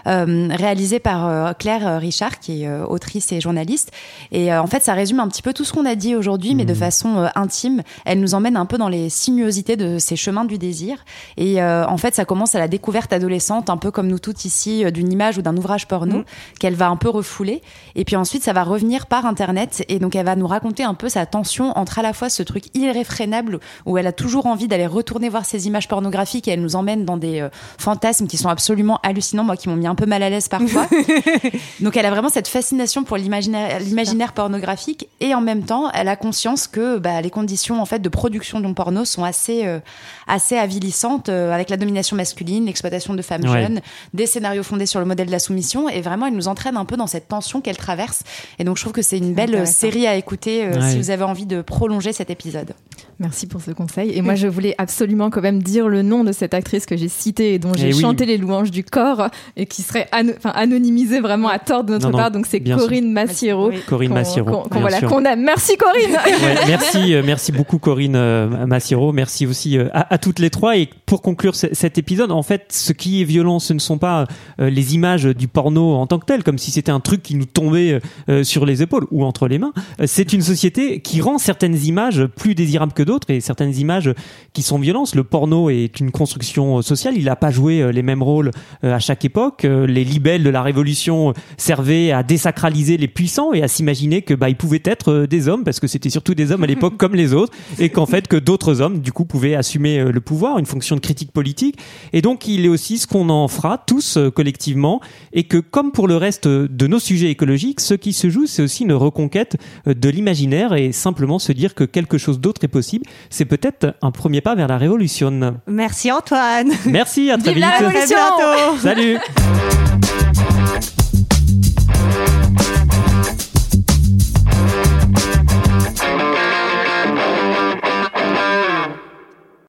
réalisé 0.09 0.99
par 0.99 1.29
euh, 1.29 1.53
Claire 1.53 1.87
euh, 1.87 1.99
Richard, 1.99 2.40
qui 2.40 2.62
est 2.62 2.68
euh, 2.68 2.85
autrice 2.87 3.33
et 3.33 3.40
journaliste. 3.40 3.92
Et 4.33 4.53
euh, 4.53 4.62
en 4.62 4.66
fait, 4.66 4.83
ça 4.83 4.94
résume 4.94 5.21
un 5.21 5.29
petit 5.29 5.42
peu 5.42 5.53
tout 5.53 5.64
ce 5.64 5.73
qu'on 5.73 5.87
a 5.87 5.94
dit 5.94 6.14
aujourd'hui, 6.14 6.55
mais 6.55 6.64
de 6.64 6.75
façon 6.75 7.18
euh, 7.18 7.29
intime. 7.35 7.83
Elle 8.05 8.21
nous 8.21 8.35
emmène 8.35 8.57
un 8.57 8.66
peu 8.66 8.79
dans 8.79 8.88
les 8.88 9.09
sinuosités 9.09 9.77
de 9.77 9.99
ces 9.99 10.16
chemins 10.16 10.44
du 10.44 10.59
désir. 10.59 11.05
Et 11.37 11.62
euh, 11.62 11.87
en 11.87 11.97
fait, 11.97 12.14
ça 12.14 12.25
commence 12.25 12.55
à 12.55 12.59
la 12.59 12.68
découverte 12.68 13.12
adolescente, 13.12 13.71
un 13.71 13.77
peu 13.77 13.90
comme 13.90 14.09
nous 14.09 14.18
toutes 14.18 14.44
ici, 14.44 14.85
euh, 14.85 14.90
d'une 14.90 15.12
image 15.12 15.38
ou 15.38 15.42
d'un 15.42 15.57
ouvrage 15.57 15.87
porno 15.87 16.25
qu'elle 16.59 16.75
va 16.75 16.88
un 16.88 16.97
peu 16.97 17.09
refouler. 17.09 17.62
Et 17.94 18.05
puis 18.05 18.16
ensuite, 18.16 18.42
ça 18.42 18.53
va 18.53 18.62
revenir 18.62 19.07
par 19.07 19.27
Internet. 19.27 19.85
Et 19.88 19.99
donc, 19.99 20.16
elle 20.16 20.27
va 20.27 20.37
nous 20.37 20.47
raconter 20.47 20.85
un 20.85 20.94
peu 20.94 21.09
sa 21.09 21.27
tension 21.27 21.77
entre 21.77 21.99
à 21.99 22.03
la 22.03 22.12
fois 22.12 22.29
ce 22.29 22.42
truc 22.42 22.64
irréfrénable 22.75 23.61
où 23.87 23.99
elle 23.99 24.07
a 24.07 24.12
toujours 24.12 24.47
envie 24.47 24.68
d'aller 24.68 24.87
retourner 24.87 25.29
voir 25.29 25.44
ces 25.44 25.66
images 25.66 25.88
pornographiques 25.88 26.49
et 26.49 26.53
elle 26.53 26.62
nous 26.62 26.77
emmène 26.77 27.05
dans 27.05 27.16
des 27.16 27.40
euh, 27.40 27.49
fantasmes 27.79 28.27
qui 28.27 28.37
sont 28.37 28.49
absolument 28.49 28.99
hallucinants, 29.03 29.44
moi 29.44 29.57
qui 29.57 29.68
m'ont 29.68 29.77
mis 29.77 29.87
un 29.87 29.94
peu 29.99 30.07
mal 30.07 30.23
à 30.23 30.31
l'aise 30.31 30.49
parfois. 30.49 30.87
donc, 31.81 31.97
elle 31.97 32.07
a 32.07 32.11
vraiment 32.11 32.29
cette 32.29 32.49
fascination 32.49 33.05
pour 33.05 33.17
l'imaginaire 33.17 34.33
pornographique 34.33 35.09
et 35.21 35.35
en 35.35 35.41
même 35.41 35.63
temps, 35.65 35.91
elle 35.93 36.09
a 36.09 36.17
conscience 36.17 36.67
que 36.67 36.99
bah, 36.99 37.21
les 37.21 37.31
conditions 37.31 37.81
en 37.81 37.85
fait 37.87 37.99
de 38.01 38.09
production 38.09 38.61
d'un 38.61 38.73
porno 38.73 39.05
sont 39.05 39.25
assez 39.25 39.67
euh, 39.67 39.81
assez 40.27 40.57
avilissantes 40.57 41.29
euh, 41.29 41.53
avec 41.53 41.71
la 41.71 41.77
domination 41.77 42.17
masculine, 42.17 42.67
l'exploitation 42.67 43.15
de 43.15 43.23
femmes 43.23 43.39
Ouais. 43.49 43.63
jeunes, 43.63 43.81
des 44.15 44.27
scénarios 44.27 44.63
fondés 44.63 44.87
sur 44.87 45.01
le 45.01 45.07
modèle 45.07 45.27
de 45.27 45.33
la 45.33 45.39
soumission 45.39 45.89
et 45.89 46.01
vraiment 46.01 46.27
elle 46.27 46.35
nous 46.35 46.49
entraîne 46.49 46.77
un 46.77 46.85
peu 46.85 46.97
dans 46.97 47.07
cette 47.07 47.29
tension 47.29 47.61
qu'elle 47.61 47.77
traverse 47.77 48.23
et 48.59 48.65
donc 48.65 48.77
je 48.77 48.83
trouve 48.83 48.93
que 48.93 49.03
c'est 49.03 49.19
une 49.19 49.33
belle 49.33 49.55
euh, 49.55 49.65
série 49.65 50.07
à 50.07 50.17
écouter 50.17 50.65
euh, 50.65 50.79
Ouais. 50.79 50.91
si 50.93 50.99
vous 50.99 51.11
avez 51.11 51.25
envie 51.25 51.47
de 51.47 51.63
prolonger 51.63 52.13
cet 52.13 52.31
épisode. 52.31 52.75
Merci 53.21 53.47
pour 53.49 53.61
ce 53.61 53.73
conseil. 53.73 54.13
Et 54.17 54.23
moi, 54.23 54.37
je 54.37 54.47
voulais 54.47 54.77
absolument 54.79 55.29
quand 55.29 55.41
même 55.41 55.61
dire 55.61 55.89
le 55.89 56.03
nom 56.03 56.23
de 56.23 56.31
cette 56.31 56.55
actrice 56.55 56.87
que 56.87 56.97
j'ai 56.97 57.09
citée 57.09 57.55
et 57.55 57.59
dont 57.59 57.73
j'ai 57.75 57.89
Eh 57.89 57.95
oui. 57.95 58.01
chanté 58.01 58.27
les 58.27 58.37
louanges 58.37 58.71
du 58.71 58.85
corps 58.85 59.29
et 59.57 59.67
qui 59.67 59.78
serait 59.83 60.09
ano- 60.12 60.33
enfin, 60.37 60.51
anonymisée 60.55 61.21
vraiment 61.21 61.49
à 61.49 61.59
tort 61.59 61.85
de 61.85 61.93
notre 61.93 62.07
Non, 62.07 62.12
non, 62.12 62.19
part. 62.19 62.31
Donc 62.31 62.47
c'est 62.47 62.61
Corinne 62.61 63.12
Massiero. 63.12 63.69
Oui. 63.71 63.77
Corinne 63.87 64.09
qu'on- 64.09 64.14
Massiero. 64.14 64.51
qu'on- 64.69 64.81
voilà, 64.81 64.99
aime. 64.99 65.43
Merci 65.43 65.77
Corinne. 65.77 66.12
Ouais, 66.12 66.55
merci, 66.67 67.14
euh, 67.14 67.23
merci 67.25 67.53
beaucoup 67.53 67.79
Corinne 67.79 68.17
euh, 68.17 68.67
Massiero. 68.67 69.12
Merci 69.12 69.47
aussi 69.47 69.79
euh, 69.79 69.88
à, 69.93 70.14
à 70.14 70.19
toutes 70.19 70.38
les 70.38 70.51
trois. 70.51 70.77
Et 70.77 70.88
pour 71.07 71.23
conclure 71.23 71.55
ce- 71.55 71.73
cet 71.73 71.99
épisode, 71.99 72.31
en 72.33 72.43
fait, 72.43 72.67
ce 72.71 72.93
qui 72.93 73.21
est 73.21 73.25
violent, 73.25 73.59
ce 73.59 73.73
ne 73.73 73.79
sont 73.79 73.99
pas 73.99 74.27
euh, 74.61 74.71
les 74.71 74.95
images 74.95 75.25
du 75.25 75.49
porno 75.49 75.95
en 75.95 76.07
tant 76.07 76.19
que 76.19 76.27
tel, 76.27 76.43
comme 76.45 76.59
si 76.59 76.71
c'était 76.71 76.93
un 76.93 77.01
truc 77.01 77.23
qui 77.23 77.35
nous 77.35 77.45
tombait 77.47 78.01
euh, 78.29 78.45
sur 78.45 78.67
les 78.67 78.83
épaules 78.83 79.07
ou 79.11 79.25
entre 79.25 79.49
les 79.49 79.59
mains. 79.59 79.73
C'est 80.07 80.33
une 80.33 80.43
société 80.43 81.01
qui 81.01 81.21
rend 81.21 81.38
certaines 81.38 81.77
images 81.85 82.25
plus 82.27 82.55
désirables 82.55 82.93
que 82.93 83.03
d'autres 83.03 83.31
et 83.31 83.41
certaines 83.41 83.75
images 83.77 84.12
qui 84.53 84.62
sont 84.62 84.79
violences. 84.79 85.14
Le 85.14 85.25
porno 85.25 85.71
est 85.71 86.01
une 86.01 86.11
construction 86.11 86.83
sociale. 86.83 87.14
Il 87.17 87.25
n'a 87.25 87.37
pas 87.37 87.51
joué 87.51 87.93
les 87.93 88.03
mêmes 88.03 88.23
rôles 88.23 88.51
à 88.83 88.99
chaque 88.99 89.25
époque. 89.25 89.67
Les 89.87 90.05
libelles 90.05 90.43
de 90.43 90.51
la 90.51 90.63
Révolution 90.63 91.35
servaient 91.57 92.13
à 92.13 92.23
désacraliser 92.23 92.97
les 92.97 93.09
puissants 93.09 93.53
et 93.53 93.63
à 93.63 93.69
s'imaginer 93.69 94.23
que 94.23 94.35
bah 94.35 94.49
ils 94.49 94.57
pouvaient 94.57 94.83
être 94.85 95.13
euh, 95.13 95.27
des 95.27 95.49
hommes 95.49 95.65
parce 95.65 95.81
que 95.81 95.87
c'était 95.87 96.11
surtout 96.11 96.35
des 96.35 96.53
hommes 96.53 96.65
à 96.65 96.67
l'époque 96.67 96.97
comme 96.99 97.15
les 97.15 97.33
autres 97.33 97.53
et 97.79 97.89
qu'en 97.89 98.07
fait 98.07 98.29
que 98.29 98.37
d'autres 98.37 98.81
hommes 98.81 99.01
du 99.01 99.13
coup 99.13 99.25
pouvaient 99.25 99.55
assumer 99.55 99.99
euh, 99.99 100.13
le 100.13 100.21
pouvoir, 100.21 100.59
une 100.59 100.67
fonction 100.67 100.97
de 100.97 101.01
critique 101.01 101.33
politique. 101.33 101.79
Et 102.13 102.23
donc 102.23 102.47
il 102.47 102.65
est 102.65 102.69
aussi 102.69 102.99
ce 102.99 103.07
qu'on 103.07 103.29
en 103.29 103.49
fera 103.49 103.79
tous 103.79 104.17
euh, 104.17 104.31
collectivement 104.31 105.01
et 105.33 105.45
que 105.45 105.59
comme 105.59 105.93
pour 105.93 106.09
le 106.09 106.17
reste 106.17 106.47
de 106.49 106.87
nos 106.87 106.99
sujets 106.99 107.31
écologiques, 107.31 107.81
ce 107.81 107.95
qui 107.95 108.13
se 108.13 108.31
joue 108.31 108.47
c'est 108.47 108.63
aussi 108.63 108.85
une 108.85 108.93
reconquête 108.93 109.57
de 109.87 110.09
l'imaginaire 110.09 110.75
et 110.75 110.93
simplement 110.93 111.39
se 111.39 111.53
dire 111.53 111.75
que 111.75 111.85
quelque 111.85 112.19
chose 112.19 112.41
d'autre 112.41 112.65
est 112.65 112.69
possible. 112.69 113.05
C'est 113.31 113.45
peut-être 113.45 113.95
un 114.03 114.11
premier 114.11 114.41
pas 114.41 114.55
vers 114.55 114.69
la 114.69 114.79
révolution. 114.79 115.59
Merci 115.67 116.11
Antoine. 116.13 116.73
Merci, 116.87 117.31
à 117.31 117.39
très 117.39 117.53
Vive 117.53 117.61
la 117.61 117.79
vite. 117.79 117.87
révolution 117.87 118.17
À 118.17 118.37
bientôt. 118.37 118.79
Salut 118.81 119.19
Thank 119.59 120.12
you. 120.12 120.18